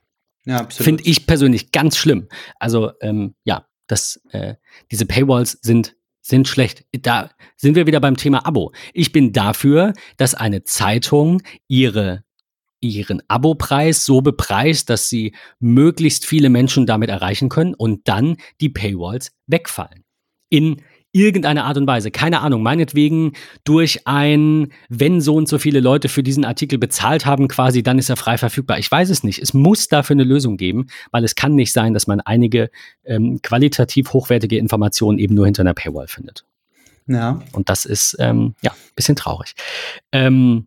[0.47, 0.67] Ja.
[0.71, 2.29] Finde ich persönlich ganz schlimm.
[2.59, 4.55] Also ähm, ja, das, äh,
[4.91, 5.97] diese Paywalls sind
[6.31, 6.85] sind schlecht.
[6.93, 8.73] Da sind wir wieder beim Thema Abo.
[8.95, 12.25] Ich bin dafür, dass eine Zeitung ihre
[12.83, 18.71] ihren Abopreis so bepreist, dass sie möglichst viele Menschen damit erreichen können und dann die
[18.71, 20.05] Paywalls wegfallen.
[20.49, 20.81] In
[21.13, 22.11] irgendeiner Art und Weise.
[22.11, 23.33] Keine Ahnung, meinetwegen
[23.65, 27.99] durch ein, wenn so und so viele Leute für diesen Artikel bezahlt haben, quasi, dann
[27.99, 28.79] ist er frei verfügbar.
[28.79, 29.41] Ich weiß es nicht.
[29.41, 32.71] Es muss dafür eine Lösung geben, weil es kann nicht sein, dass man einige
[33.05, 36.45] ähm, qualitativ hochwertige Informationen eben nur hinter einer Paywall findet.
[37.07, 37.41] Ja.
[37.53, 39.55] Und das ist, ähm, ja, bisschen traurig.
[40.13, 40.67] Ähm,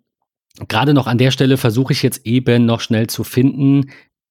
[0.67, 3.89] Gerade noch an der Stelle versuche ich jetzt eben noch schnell zu finden,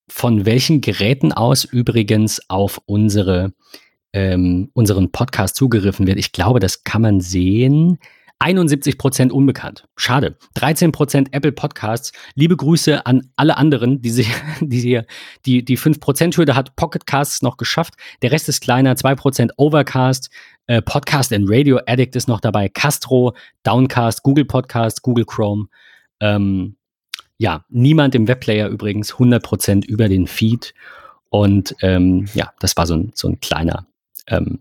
[0.09, 3.53] von welchen Geräten aus übrigens auf unsere,
[4.13, 6.19] ähm, unseren Podcast zugegriffen wird.
[6.19, 7.99] Ich glaube, das kann man sehen.
[8.43, 9.87] 71 Prozent unbekannt.
[9.97, 10.37] Schade.
[10.55, 12.13] 13 Prozent Apple Podcasts.
[12.35, 14.27] Liebe Grüße an alle anderen, die sie,
[14.61, 15.01] die sie,
[15.47, 17.95] die, die 5 Prozent Hürde hat Pocket Casts noch geschafft.
[18.21, 18.97] Der Rest ist kleiner.
[18.97, 20.29] 2 Prozent Overcast.
[20.67, 22.69] Äh, Podcast and Radio Addict ist noch dabei.
[22.69, 25.67] Castro, Downcast, Google Podcast, Google Chrome.
[26.19, 26.77] Ähm,
[27.39, 30.75] ja, niemand im Webplayer übrigens, 100% über den Feed.
[31.31, 33.87] Und ähm, ja, das war so ein, so ein kleiner
[34.29, 34.61] ähm,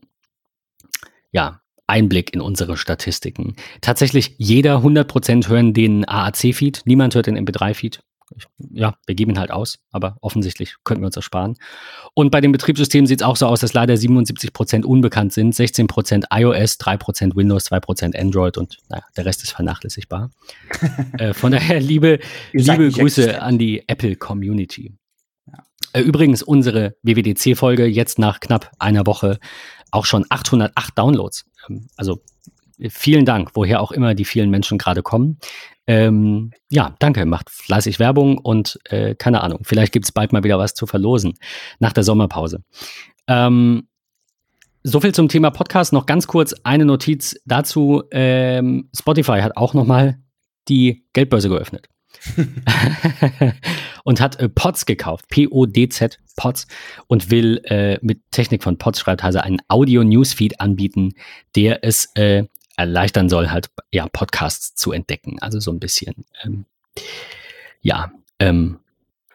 [1.32, 3.56] ja, Einblick in unsere Statistiken.
[3.82, 8.02] Tatsächlich, jeder 100% hören den AAC-Feed, niemand hört den MP3-Feed
[8.72, 11.58] ja, wir geben ihn halt aus, aber offensichtlich könnten wir uns das sparen.
[12.14, 15.54] Und bei den Betriebssystemen sieht es auch so aus, dass leider 77 Prozent unbekannt sind,
[15.54, 20.32] 16% iOS, 3% Windows, 2% Android und naja, der Rest ist vernachlässigbar.
[21.18, 22.20] äh, von daher liebe,
[22.54, 24.94] liebe Grüße an die Apple-Community.
[25.94, 29.40] Äh, übrigens, unsere WWDC-Folge jetzt nach knapp einer Woche
[29.92, 31.46] auch schon 808 Downloads.
[31.70, 32.22] Ähm, also
[32.90, 35.38] vielen Dank, woher auch immer die vielen Menschen gerade kommen.
[35.88, 40.44] Ähm, ja, danke, macht fleißig Werbung und äh, keine Ahnung, vielleicht gibt es bald mal
[40.44, 41.34] wieder was zu verlosen
[41.80, 42.64] nach der Sommerpause.
[43.28, 43.88] Ähm,
[44.84, 45.94] so viel zum Thema Podcast.
[45.94, 48.04] Noch ganz kurz eine Notiz dazu.
[48.12, 50.18] Ähm, Spotify hat auch nochmal
[50.68, 51.88] die Geldbörse geöffnet.
[54.04, 56.68] und hat äh, Pods gekauft, P-O-D-Z, Pods,
[57.08, 61.14] und will äh, mit Technik von Pods, schreibt also einen Audio-Newsfeed anbieten,
[61.56, 62.46] der es äh,
[62.78, 65.38] erleichtern soll, halt ja Podcasts zu entdecken.
[65.40, 66.66] Also so ein bisschen, ähm,
[67.82, 68.80] ja, ähm,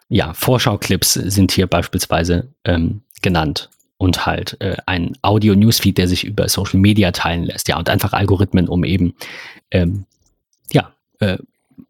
[0.09, 3.71] ja, Vorschau-Clips sind hier beispielsweise ähm, genannt.
[3.99, 8.13] Und halt äh, ein Audio-Newsfeed, der sich über Social Media teilen lässt, ja, und einfach
[8.13, 9.15] Algorithmen, um eben,
[9.71, 10.05] ähm,
[10.71, 11.39] ja, äh,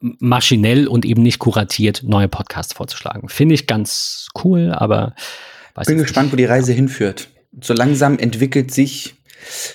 [0.00, 3.28] maschinell und eben nicht kuratiert neue Podcasts vorzuschlagen.
[3.28, 5.14] Finde ich ganz cool, aber
[5.86, 6.32] bin gespannt, nicht.
[6.32, 7.28] wo die Reise hinführt.
[7.60, 9.14] So langsam entwickelt sich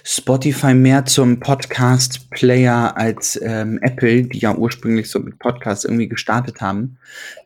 [0.03, 6.61] Spotify mehr zum Podcast-Player als ähm, Apple, die ja ursprünglich so mit Podcasts irgendwie gestartet
[6.61, 6.97] haben.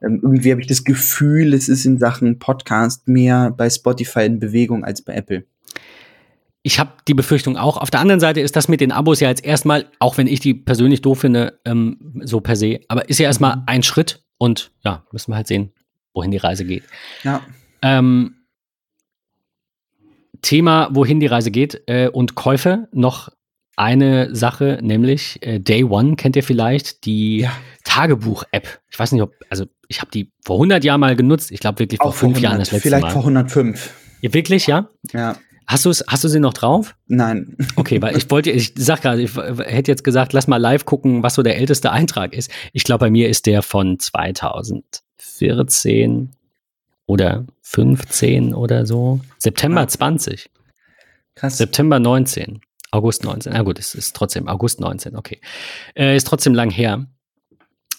[0.02, 4.40] Ähm, irgendwie habe ich das Gefühl, es ist in Sachen Podcast mehr bei Spotify in
[4.40, 5.46] Bewegung als bei Apple.
[6.66, 7.78] Ich habe die Befürchtung auch.
[7.78, 10.40] Auf der anderen Seite ist das mit den Abos ja jetzt erstmal, auch wenn ich
[10.40, 13.64] die persönlich doof finde, ähm, so per se, aber ist ja erstmal mhm.
[13.68, 15.74] ein Schritt und ja, müssen wir halt sehen,
[16.16, 16.82] wohin die Reise geht.
[17.22, 17.42] Ja.
[17.84, 18.48] Ähm,
[20.42, 23.30] Thema, wohin die Reise geht äh, und Käufe noch
[23.76, 27.52] eine Sache, nämlich äh, Day One kennt ihr vielleicht, die ja.
[27.84, 28.80] Tagebuch-App.
[28.90, 31.52] Ich weiß nicht, ob, also ich habe die vor 100 Jahren mal genutzt.
[31.52, 33.10] Ich glaube wirklich vor Auch fünf 100, Jahren das letzte vielleicht Mal.
[33.12, 33.94] Vielleicht vor 105.
[34.22, 34.90] Ja, wirklich, ja?
[35.14, 35.38] Ja.
[35.68, 36.96] Hast du hast du sie noch drauf?
[37.08, 37.56] Nein.
[37.76, 41.24] Okay, weil ich wollte, ich sag gerade, ich hätte jetzt gesagt, lass mal live gucken,
[41.24, 42.52] was so der älteste Eintrag ist.
[42.74, 46.36] Ich glaube, bei mir ist der von 2014
[47.08, 49.22] oder 15 oder so.
[49.38, 49.88] September ah.
[49.88, 50.50] 20.
[51.36, 51.58] Krass.
[51.58, 52.62] September 19.
[52.92, 53.54] August 19.
[53.54, 55.42] Na gut, es ist trotzdem August 19, okay.
[55.96, 57.06] Äh, ist trotzdem lang her.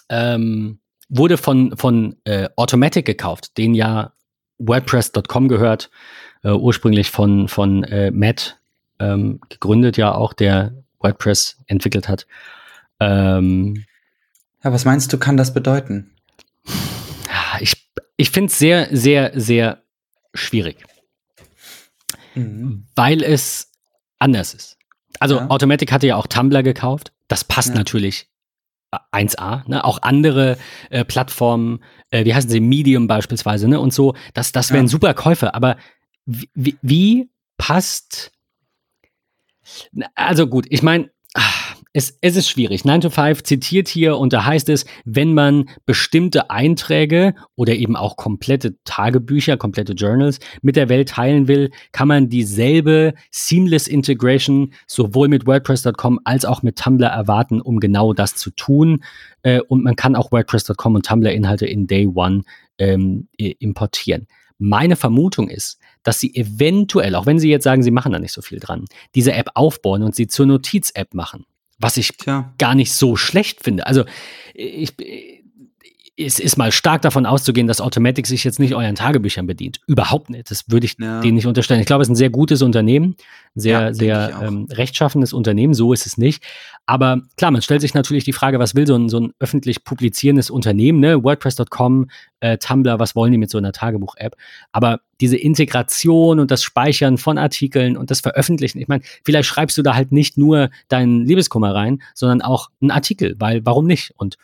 [0.09, 4.15] Ähm, wurde von, von äh, Automatic gekauft, den ja
[4.59, 5.91] WordPress.com gehört,
[6.43, 8.59] äh, ursprünglich von, von äh, Matt
[8.99, 12.27] ähm, gegründet, ja auch, der WordPress entwickelt hat.
[13.01, 13.85] Ähm,
[14.65, 16.11] ja, was meinst du, kann das bedeuten?
[17.61, 19.83] Ich ich finde es sehr, sehr, sehr
[20.35, 20.85] schwierig.
[22.35, 22.87] Mhm.
[22.95, 23.73] Weil es
[24.19, 24.79] anders ist.
[25.21, 25.51] Also ja.
[25.51, 27.13] Automatic hatte ja auch Tumblr gekauft.
[27.29, 27.75] Das passt ja.
[27.75, 28.29] natürlich
[29.13, 29.69] 1A.
[29.69, 29.85] Ne?
[29.85, 30.57] Auch andere
[30.91, 33.81] äh, Plattformen, äh, wie heißen sie, Medium beispielsweise, ne?
[33.81, 34.91] Und so, das, das wären ja.
[34.91, 35.55] super Käufe.
[35.55, 35.77] Aber
[36.27, 38.33] wie, wie passt.
[40.15, 41.11] Also gut, ich meine,
[41.97, 42.85] es, es ist schwierig.
[42.85, 47.97] 9 to 5 zitiert hier und da heißt es, wenn man bestimmte Einträge oder eben
[47.97, 54.75] auch komplette Tagebücher, komplette Journals mit der Welt teilen will, kann man dieselbe Seamless Integration
[54.87, 59.03] sowohl mit WordPress.com als auch mit Tumblr erwarten, um genau das zu tun.
[59.43, 62.43] Äh, und man kann auch WordPress.com und Tumblr-Inhalte in Day One
[62.77, 64.27] ähm, importieren.
[64.59, 68.33] Meine Vermutung ist, dass sie eventuell, auch wenn sie jetzt sagen, sie machen da nicht
[68.33, 71.45] so viel dran, diese App aufbauen und sie zur Notiz-App machen.
[71.79, 72.55] Was ich Tja.
[72.59, 73.87] gar nicht so schlecht finde.
[73.87, 74.05] Also
[74.55, 74.95] ich,
[76.19, 79.81] es ist mal stark davon auszugehen, dass Automatic sich jetzt nicht euren Tagebüchern bedient.
[79.87, 80.51] Überhaupt nicht.
[80.51, 81.21] Das würde ich ja.
[81.21, 81.81] denen nicht unterstellen.
[81.81, 83.17] Ich glaube, es ist ein sehr gutes Unternehmen,
[83.55, 85.75] sehr, ja, sehr ähm, rechtschaffenes Unternehmen.
[85.75, 86.43] So ist es nicht.
[86.87, 89.85] Aber klar, man stellt sich natürlich die Frage, was will so ein, so ein öffentlich
[89.85, 91.23] publizierendes Unternehmen, ne?
[91.23, 92.09] WordPress.com,
[92.41, 94.37] äh, Tumblr, was wollen die mit so einer Tagebuch-App?
[94.73, 99.77] Aber diese Integration und das Speichern von Artikeln und das Veröffentlichen, ich meine, vielleicht schreibst
[99.77, 104.13] du da halt nicht nur deinen Liebeskummer rein, sondern auch einen Artikel, weil warum nicht?
[104.17, 104.37] Und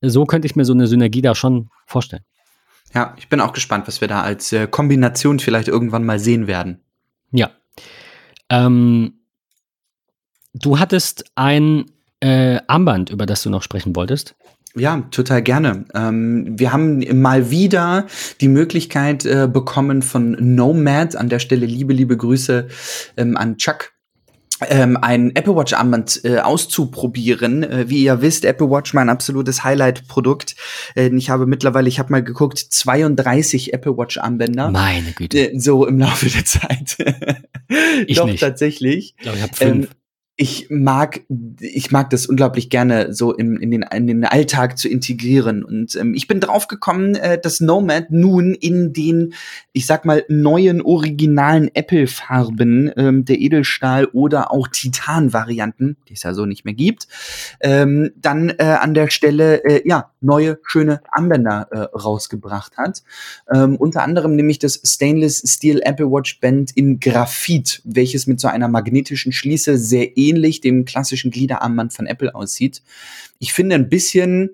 [0.00, 2.24] so könnte ich mir so eine Synergie da schon vorstellen.
[2.94, 6.46] Ja, ich bin auch gespannt, was wir da als äh, Kombination vielleicht irgendwann mal sehen
[6.46, 6.80] werden.
[7.32, 7.50] Ja.
[8.48, 9.14] Ähm,
[10.52, 11.86] du hattest ein
[12.20, 14.36] äh, Armband, über das du noch sprechen wolltest.
[14.76, 15.84] Ja, total gerne.
[15.94, 18.06] Ähm, wir haben mal wieder
[18.40, 22.68] die Möglichkeit äh, bekommen von Nomad, an der Stelle liebe, liebe Grüße
[23.16, 23.92] ähm, an Chuck,
[24.68, 27.62] ähm, ein Apple Watch Armband äh, auszuprobieren.
[27.62, 30.56] Äh, wie ihr wisst, Apple Watch mein absolutes Highlight-Produkt.
[30.94, 34.70] Äh, ich habe mittlerweile, ich habe mal geguckt, 32 Apple Watch Armbänder.
[34.70, 35.52] Meine Güte.
[35.52, 36.96] Äh, so im Laufe der Zeit.
[38.06, 38.40] ich Doch nicht.
[38.40, 39.14] tatsächlich.
[39.16, 39.86] Ich glaube, ich habe fünf.
[39.86, 39.88] Ähm,
[40.36, 41.20] ich mag,
[41.60, 45.64] ich mag das unglaublich gerne, so im, in, den, in den Alltag zu integrieren.
[45.64, 49.34] Und ähm, ich bin draufgekommen, äh, dass Nomad nun in den,
[49.72, 56.34] ich sag mal, neuen originalen Apple-Farben ähm, der Edelstahl oder auch Titan-Varianten, die es ja
[56.34, 57.06] so nicht mehr gibt,
[57.60, 63.04] ähm, dann äh, an der Stelle, äh, ja, neue, schöne Anwender äh, rausgebracht hat.
[63.54, 68.48] Ähm, unter anderem nämlich das Stainless Steel Apple Watch Band in Graphit, welches mit so
[68.48, 72.82] einer magnetischen Schließe sehr ähnlich dem klassischen Gliederarmband von Apple aussieht.
[73.38, 74.50] Ich finde ein bisschen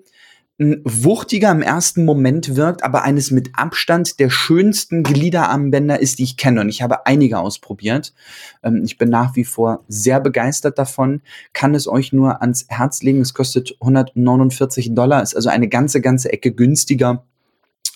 [0.61, 6.23] hm, wuchtiger im ersten Moment wirkt, aber eines mit Abstand der schönsten Gliederarmbänder ist, die
[6.23, 6.61] ich kenne.
[6.61, 8.13] Und ich habe einige ausprobiert.
[8.61, 11.21] Ähm, ich bin nach wie vor sehr begeistert davon,
[11.53, 13.21] kann es euch nur ans Herz legen.
[13.21, 17.25] Es kostet 149 Dollar, ist also eine ganze, ganze Ecke günstiger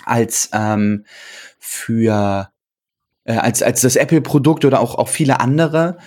[0.05, 1.05] als ähm,
[1.59, 2.49] für
[3.25, 5.97] äh, als, als das Apple-Produkt oder auch, auch viele andere.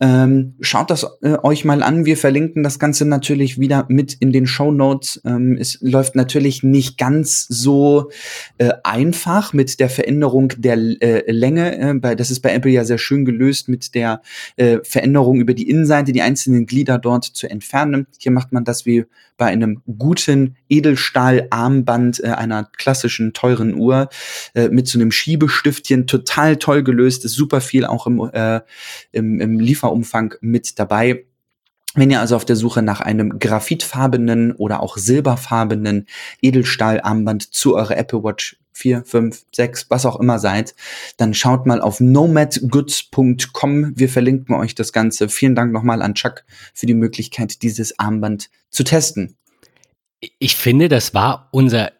[0.00, 2.04] Ähm, schaut das äh, euch mal an.
[2.04, 5.20] Wir verlinken das Ganze natürlich wieder mit in den Show Notes.
[5.24, 8.10] Ähm, es läuft natürlich nicht ganz so
[8.58, 11.78] äh, einfach mit der Veränderung der äh, Länge.
[11.78, 14.22] Äh, bei, das ist bei Apple ja sehr schön gelöst mit der
[14.56, 18.06] äh, Veränderung über die Innenseite, die einzelnen Glieder dort zu entfernen.
[18.18, 19.04] Hier macht man das wie
[19.38, 24.10] bei einem guten Edelstahl-Armband äh, einer klassischen teuren Uhr
[24.54, 26.06] äh, mit so einem Schiebestiftchen.
[26.06, 28.60] Total toll gelöst, ist super viel auch im, äh,
[29.12, 31.24] im, im Lieferumfang mit dabei.
[31.94, 36.06] Wenn ihr also auf der Suche nach einem graphitfarbenen oder auch silberfarbenen
[36.42, 40.76] Edelstahlarmband zu eurer Apple Watch 4, 5, 6, was auch immer seid,
[41.16, 43.98] dann schaut mal auf nomadgoods.com.
[43.98, 45.28] Wir verlinken euch das Ganze.
[45.28, 49.36] Vielen Dank nochmal an Chuck für die Möglichkeit, dieses Armband zu testen.
[50.38, 51.92] Ich finde, das war unser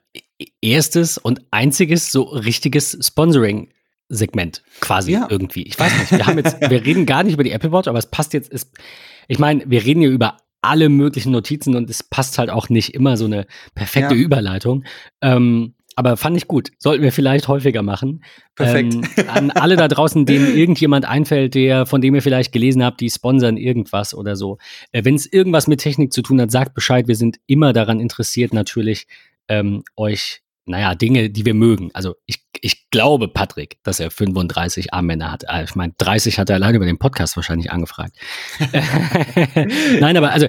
[0.60, 3.70] erstes und einziges so richtiges Sponsoring
[4.09, 5.26] Segment quasi ja.
[5.28, 5.62] irgendwie.
[5.62, 6.12] Ich weiß nicht.
[6.12, 8.50] Wir haben jetzt, wir reden gar nicht über die Apple Watch, aber es passt jetzt.
[8.50, 8.70] Ist,
[9.28, 12.94] ich meine, wir reden hier über alle möglichen Notizen und es passt halt auch nicht
[12.94, 14.20] immer so eine perfekte ja.
[14.20, 14.84] Überleitung.
[15.20, 16.70] Ähm, aber fand ich gut.
[16.78, 18.22] Sollten wir vielleicht häufiger machen.
[18.54, 18.94] Perfekt.
[18.94, 23.00] Ähm, an alle da draußen, denen irgendjemand einfällt, der, von dem ihr vielleicht gelesen habt,
[23.00, 24.59] die sponsern irgendwas oder so.
[24.92, 27.09] Äh, Wenn es irgendwas mit Technik zu tun hat, sagt Bescheid.
[27.09, 29.09] Wir sind immer daran interessiert, natürlich
[29.48, 31.90] ähm, euch, naja, Dinge, die wir mögen.
[31.94, 35.44] Also ich, ich glaube, Patrick, dass er 35 Armbänder hat.
[35.48, 38.16] Äh, ich meine, 30 hat er alleine über den Podcast wahrscheinlich angefragt.
[40.00, 40.46] Nein, aber also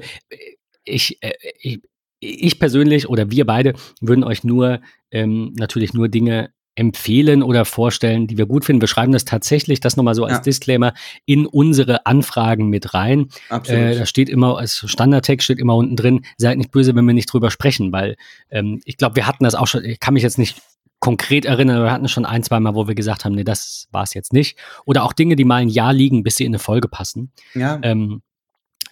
[0.83, 1.81] ich, äh, ich,
[2.19, 8.25] ich persönlich oder wir beide würden euch nur ähm, natürlich nur Dinge empfehlen oder vorstellen,
[8.25, 8.81] die wir gut finden.
[8.81, 10.39] Wir schreiben das tatsächlich, das nochmal so als ja.
[10.39, 10.93] Disclaimer,
[11.25, 13.27] in unsere Anfragen mit rein.
[13.49, 13.81] Absolut.
[13.81, 17.13] Äh, da steht immer, als Standardtext steht immer unten drin, seid nicht böse, wenn wir
[17.13, 18.15] nicht drüber sprechen, weil
[18.49, 20.61] ähm, ich glaube, wir hatten das auch schon, ich kann mich jetzt nicht
[20.99, 23.87] konkret erinnern, aber wir hatten schon ein, zwei Mal, wo wir gesagt haben, nee, das
[23.91, 24.57] war es jetzt nicht.
[24.85, 27.33] Oder auch Dinge, die mal ein Jahr liegen, bis sie in eine Folge passen.
[27.55, 27.77] Ja.
[27.83, 28.21] Ähm,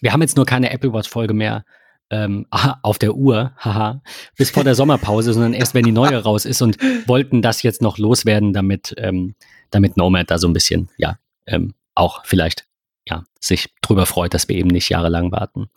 [0.01, 1.63] wir haben jetzt nur keine Apple Watch Folge mehr
[2.09, 2.45] ähm,
[2.81, 4.01] auf der Uhr, haha,
[4.37, 6.77] bis vor der Sommerpause, sondern erst wenn die neue raus ist und
[7.07, 9.35] wollten das jetzt noch loswerden, damit, ähm,
[9.71, 12.65] damit Nomad da so ein bisschen, ja, ähm, auch vielleicht
[13.09, 15.67] ja, sich drüber freut, dass wir eben nicht jahrelang warten.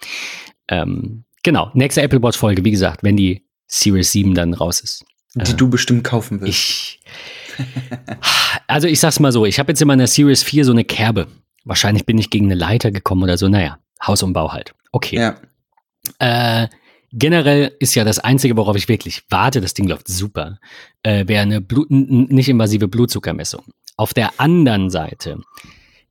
[0.68, 5.04] Ähm, genau, nächste Apple Watch Folge, wie gesagt, wenn die Series 7 dann raus ist.
[5.34, 6.48] Die äh, du bestimmt kaufen willst.
[6.48, 7.00] Ich,
[8.66, 11.28] also ich sag's mal so, ich habe jetzt in meiner Series 4 so eine Kerbe.
[11.64, 13.48] Wahrscheinlich bin ich gegen eine Leiter gekommen oder so.
[13.48, 14.74] Naja, Hausumbau halt.
[14.92, 15.16] Okay.
[15.16, 15.36] Ja.
[16.18, 16.68] Äh,
[17.12, 20.58] generell ist ja das Einzige, worauf ich wirklich warte, das Ding läuft super,
[21.02, 23.64] äh, wäre eine Blut nicht invasive Blutzuckermessung.
[23.96, 25.40] Auf der anderen Seite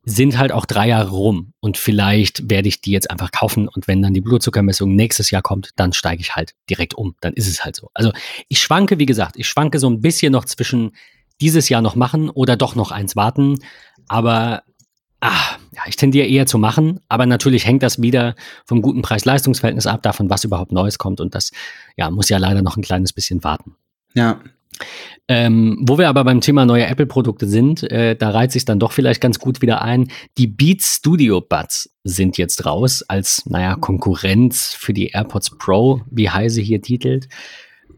[0.04, 3.86] sind halt auch drei Jahre rum und vielleicht werde ich die jetzt einfach kaufen und
[3.86, 7.14] wenn dann die Blutzuckermessung nächstes Jahr kommt, dann steige ich halt direkt um.
[7.20, 7.90] Dann ist es halt so.
[7.92, 8.12] Also
[8.48, 10.92] ich schwanke, wie gesagt, ich schwanke so ein bisschen noch zwischen
[11.40, 13.58] dieses Jahr noch machen oder doch noch eins warten.
[14.08, 14.62] Aber
[15.20, 19.86] ah, ja, ich tendiere eher zu machen, aber natürlich hängt das wieder vom guten Preis-Leistungs-Verhältnis
[19.86, 21.20] ab, davon, was überhaupt Neues kommt.
[21.20, 21.52] Und das
[21.96, 23.76] ja, muss ja leider noch ein kleines bisschen warten.
[24.14, 24.40] Ja.
[25.28, 28.92] Ähm, wo wir aber beim Thema neue Apple-Produkte sind, äh, da reiht sich dann doch
[28.92, 30.10] vielleicht ganz gut wieder ein.
[30.38, 36.30] Die Beats Studio Buds sind jetzt raus als, naja, Konkurrenz für die AirPods Pro, wie
[36.30, 37.28] Heise hier titelt.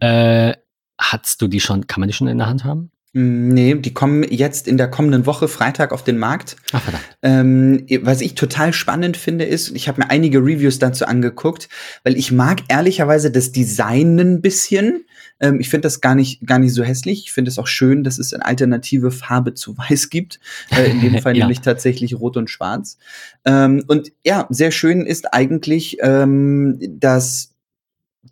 [0.01, 0.55] Äh,
[0.99, 2.92] hast du die schon, kann man die schon in der Hand haben?
[3.15, 6.57] Nee, die kommen jetzt in der kommenden Woche Freitag auf den Markt.
[6.73, 7.05] Ach, verdammt.
[7.21, 11.69] Ähm, was ich total spannend finde, ist, ich habe mir einige Reviews dazu angeguckt,
[12.05, 15.05] weil ich mag ehrlicherweise das Design ein bisschen.
[15.41, 17.25] Ähm, ich finde das gar nicht, gar nicht so hässlich.
[17.25, 20.41] Ich finde es auch schön, dass es eine alternative Farbe zu weiß gibt.
[20.71, 21.45] Äh, in dem Fall ja.
[21.45, 22.97] nämlich tatsächlich rot und schwarz.
[23.45, 27.52] Ähm, und ja, sehr schön ist eigentlich, ähm, dass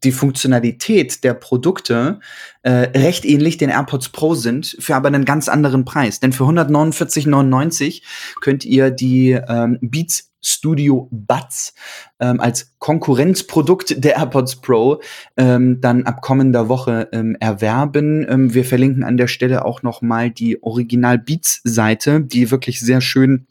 [0.05, 2.20] die Funktionalität der Produkte
[2.62, 6.20] äh, recht ähnlich den AirPods Pro sind, für aber einen ganz anderen Preis.
[6.20, 8.03] Denn für 149,99
[8.40, 11.74] könnt ihr die ähm, Beats Studio Buds
[12.18, 15.03] ähm, als Konkurrenzprodukt der AirPods Pro
[15.36, 18.26] ähm, dann ab kommender Woche ähm, erwerben.
[18.28, 22.80] Ähm, wir verlinken an der Stelle auch noch mal die Original Beats Seite, die wirklich
[22.80, 23.46] sehr schön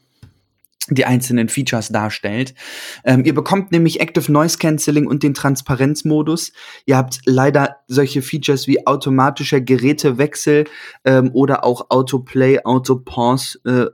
[0.88, 2.54] die einzelnen Features darstellt.
[3.04, 6.52] Ähm, ihr bekommt nämlich Active Noise Cancelling und den Transparenzmodus.
[6.86, 10.64] Ihr habt leider solche Features wie automatischer Gerätewechsel
[11.04, 13.86] ähm, oder auch Autoplay, Autopause äh,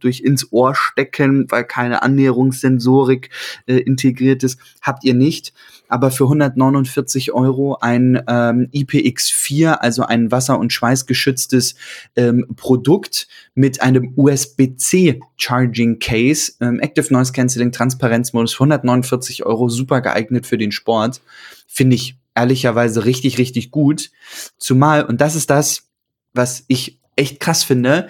[0.00, 3.30] durch ins Ohr stecken, weil keine Annäherungssensorik
[3.66, 5.52] äh, integriert ist, habt ihr nicht
[5.88, 11.76] aber für 149 Euro ein ähm, IPX4, also ein wasser- und schweißgeschütztes
[12.16, 20.00] ähm, Produkt mit einem USB-C Charging Case, ähm, Active Noise Cancelling, Transparenzmodus, 149 Euro, super
[20.00, 21.20] geeignet für den Sport.
[21.66, 24.10] Finde ich ehrlicherweise richtig, richtig gut.
[24.58, 25.88] Zumal, und das ist das,
[26.32, 28.08] was ich echt krass finde,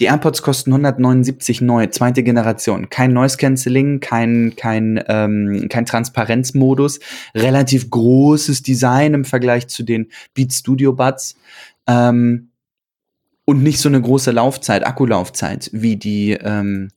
[0.00, 2.90] die AirPods kosten 179 neu, zweite Generation.
[2.90, 6.98] Kein Noise Cancelling, kein, kein, ähm, kein Transparenzmodus.
[7.34, 11.36] Relativ großes Design im Vergleich zu den Beat Studio Buds.
[11.86, 12.48] Ähm,
[13.44, 16.88] und nicht so eine große Laufzeit, Akkulaufzeit, wie die, ähm,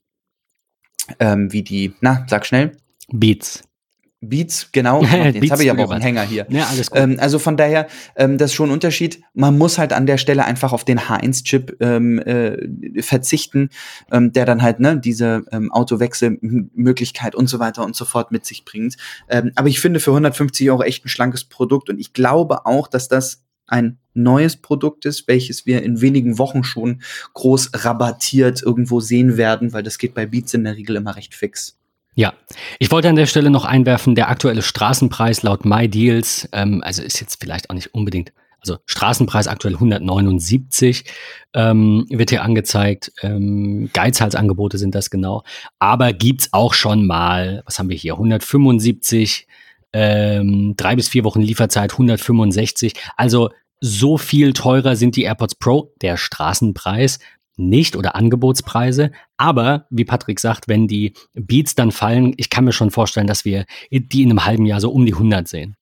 [1.20, 2.72] ähm, wie die, na, sag schnell.
[3.12, 3.67] Beats.
[4.20, 5.02] Beats, genau.
[5.32, 6.46] Jetzt habe ich aber auch einen Hänger hier.
[6.48, 6.98] Ja, alles gut.
[6.98, 9.20] Ähm, also von daher, ähm, das ist schon ein Unterschied.
[9.32, 13.70] Man muss halt an der Stelle einfach auf den H1-Chip ähm, äh, verzichten,
[14.10, 18.44] ähm, der dann halt ne, diese ähm, Autowechselmöglichkeit und so weiter und so fort mit
[18.44, 18.96] sich bringt.
[19.28, 22.88] Ähm, aber ich finde für 150 Euro echt ein schlankes Produkt und ich glaube auch,
[22.88, 27.02] dass das ein neues Produkt ist, welches wir in wenigen Wochen schon
[27.34, 31.34] groß rabattiert irgendwo sehen werden, weil das geht bei Beats in der Regel immer recht
[31.34, 31.78] fix.
[32.18, 32.34] Ja,
[32.80, 37.20] ich wollte an der Stelle noch einwerfen, der aktuelle Straßenpreis laut MyDeals, ähm, also ist
[37.20, 41.04] jetzt vielleicht auch nicht unbedingt, also Straßenpreis aktuell 179
[41.54, 45.44] ähm, wird hier angezeigt, ähm, Geizhalsangebote sind das genau,
[45.78, 49.46] aber gibt's auch schon mal, was haben wir hier, 175,
[49.92, 53.50] ähm, drei bis vier Wochen Lieferzeit, 165, also
[53.80, 57.20] so viel teurer sind die AirPods Pro, der Straßenpreis,
[57.58, 59.10] nicht oder Angebotspreise.
[59.36, 63.44] Aber wie Patrick sagt, wenn die Beats dann fallen, ich kann mir schon vorstellen, dass
[63.44, 65.76] wir die in einem halben Jahr so um die 100 sehen.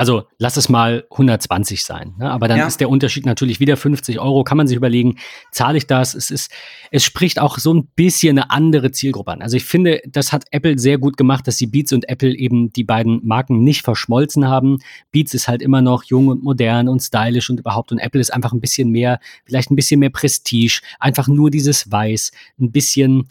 [0.00, 2.14] Also lass es mal 120 sein.
[2.16, 2.30] Ne?
[2.30, 2.66] Aber dann ja.
[2.66, 4.44] ist der Unterschied natürlich wieder 50 Euro.
[4.44, 5.18] Kann man sich überlegen,
[5.52, 6.14] zahle ich das?
[6.14, 6.50] Es ist,
[6.90, 9.42] es spricht auch so ein bisschen eine andere Zielgruppe an.
[9.42, 12.72] Also ich finde, das hat Apple sehr gut gemacht, dass sie Beats und Apple eben
[12.72, 14.78] die beiden Marken nicht verschmolzen haben.
[15.12, 17.92] Beats ist halt immer noch jung und modern und stylisch und überhaupt.
[17.92, 20.80] Und Apple ist einfach ein bisschen mehr, vielleicht ein bisschen mehr Prestige.
[20.98, 23.28] Einfach nur dieses Weiß, ein bisschen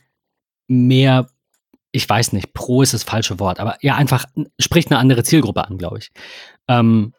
[0.67, 1.29] mehr
[1.91, 4.25] ich weiß nicht, Pro ist das falsche Wort, aber ja, einfach
[4.59, 6.11] spricht eine andere Zielgruppe an, glaube ich.
[6.69, 7.13] Ähm,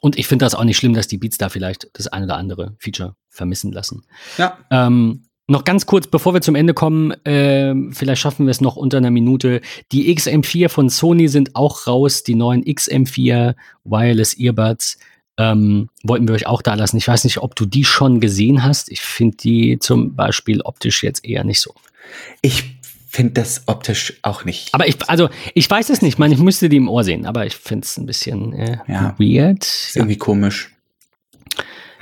[0.00, 2.36] und ich finde das auch nicht schlimm, dass die Beats da vielleicht das eine oder
[2.36, 4.04] andere Feature vermissen lassen.
[4.38, 4.58] Ja.
[4.70, 8.76] Ähm, noch ganz kurz, bevor wir zum Ende kommen, äh, vielleicht schaffen wir es noch
[8.76, 9.60] unter einer Minute.
[9.90, 14.98] Die XM4 von Sony sind auch raus, die neuen XM4 Wireless Earbuds.
[15.36, 16.98] Ähm, wollten wir euch auch da lassen.
[16.98, 18.92] Ich weiß nicht, ob du die schon gesehen hast.
[18.92, 21.74] Ich finde die zum Beispiel optisch jetzt eher nicht so.
[22.42, 22.79] Ich
[23.10, 24.72] finde das optisch auch nicht.
[24.72, 26.14] Aber ich, also, ich weiß es nicht.
[26.14, 28.78] Ich meine, ich müsste die im Ohr sehen, aber ich finde es ein bisschen äh,
[28.86, 29.14] Ja.
[29.18, 29.64] weird.
[29.64, 30.70] Ist irgendwie komisch.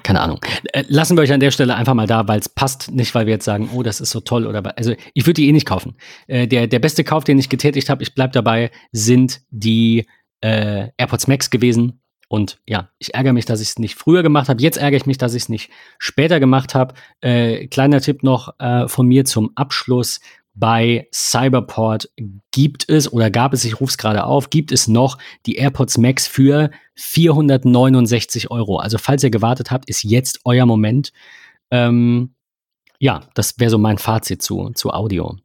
[0.02, 0.40] Keine Ahnung.
[0.72, 3.26] Äh, lassen wir euch an der Stelle einfach mal da, weil es passt, nicht weil
[3.26, 5.66] wir jetzt sagen, oh, das ist so toll oder also ich würde die eh nicht
[5.66, 5.96] kaufen.
[6.26, 10.06] Äh, der, der beste Kauf, den ich getätigt habe, ich bleib dabei, sind die
[10.40, 12.00] äh, AirPods Max gewesen.
[12.30, 14.62] Und ja, ich ärgere mich, dass ich es nicht früher gemacht habe.
[14.62, 16.94] Jetzt ärgere ich mich, dass ich es nicht später gemacht habe.
[17.22, 20.20] Äh, kleiner Tipp noch äh, von mir zum Abschluss.
[20.60, 22.10] Bei Cyberport
[22.50, 25.98] gibt es oder gab es, ich rufe es gerade auf, gibt es noch die AirPods
[25.98, 28.78] Max für 469 Euro.
[28.78, 31.12] Also falls ihr gewartet habt, ist jetzt euer Moment.
[31.70, 32.34] Ähm,
[32.98, 35.36] ja, das wäre so mein Fazit zu, zu Audio.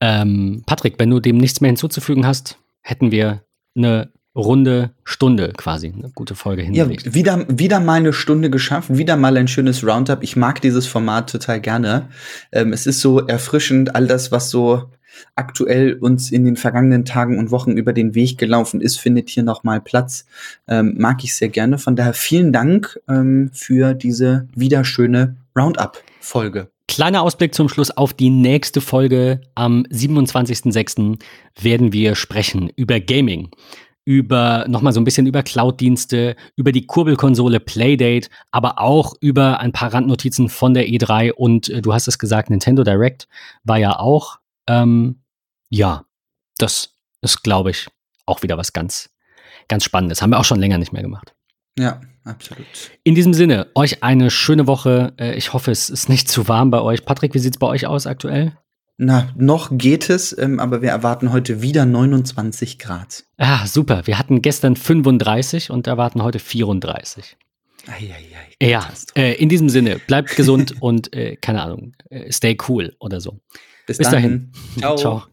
[0.00, 3.44] Ähm, Patrick, wenn du dem nichts mehr hinzuzufügen hast, hätten wir
[3.76, 7.14] eine runde Stunde quasi, eine gute Folge Ja, hingelegt.
[7.14, 10.22] wieder, wieder mal eine Stunde geschafft, wieder mal ein schönes Roundup.
[10.22, 12.08] Ich mag dieses Format total gerne.
[12.52, 14.90] Ähm, es ist so erfrischend, all das, was so
[15.36, 19.44] aktuell uns in den vergangenen Tagen und Wochen über den Weg gelaufen ist, findet hier
[19.44, 20.26] nochmal Platz.
[20.66, 21.78] Ähm, mag ich sehr gerne.
[21.78, 26.68] Von daher vielen Dank ähm, für diese wieder schöne Roundup-Folge.
[26.86, 29.40] Kleiner Ausblick zum Schluss auf die nächste Folge.
[29.54, 31.18] Am 27.06.
[31.60, 33.48] werden wir sprechen über Gaming.
[34.04, 39.72] Über nochmal so ein bisschen über Cloud-Dienste, über die Kurbelkonsole Playdate, aber auch über ein
[39.72, 43.28] paar Randnotizen von der E3 und äh, du hast es gesagt, Nintendo Direct
[43.62, 44.38] war ja auch.
[44.66, 45.22] Ähm,
[45.70, 46.04] ja,
[46.58, 47.88] das ist, glaube ich,
[48.26, 49.10] auch wieder was ganz,
[49.68, 50.22] ganz Spannendes.
[50.22, 51.34] Haben wir auch schon länger nicht mehr gemacht.
[51.78, 52.66] Ja, absolut.
[53.02, 55.14] In diesem Sinne, euch eine schöne Woche.
[55.18, 57.04] Äh, Ich hoffe, es ist nicht zu warm bei euch.
[57.04, 58.56] Patrick, wie sieht's bei euch aus aktuell?
[58.96, 63.24] Na, noch geht es, ähm, aber wir erwarten heute wieder 29 Grad.
[63.38, 64.02] Ah, super.
[64.06, 67.36] Wir hatten gestern 35 und erwarten heute 34.
[67.88, 68.24] Eieiei.
[68.62, 73.20] Ja, äh, in diesem Sinne, bleibt gesund und äh, keine Ahnung, äh, stay cool oder
[73.20, 73.40] so.
[73.86, 74.52] Bis, bis dahin.
[74.76, 74.96] dahin.
[74.96, 74.96] Ciao.
[74.96, 75.24] Ciao.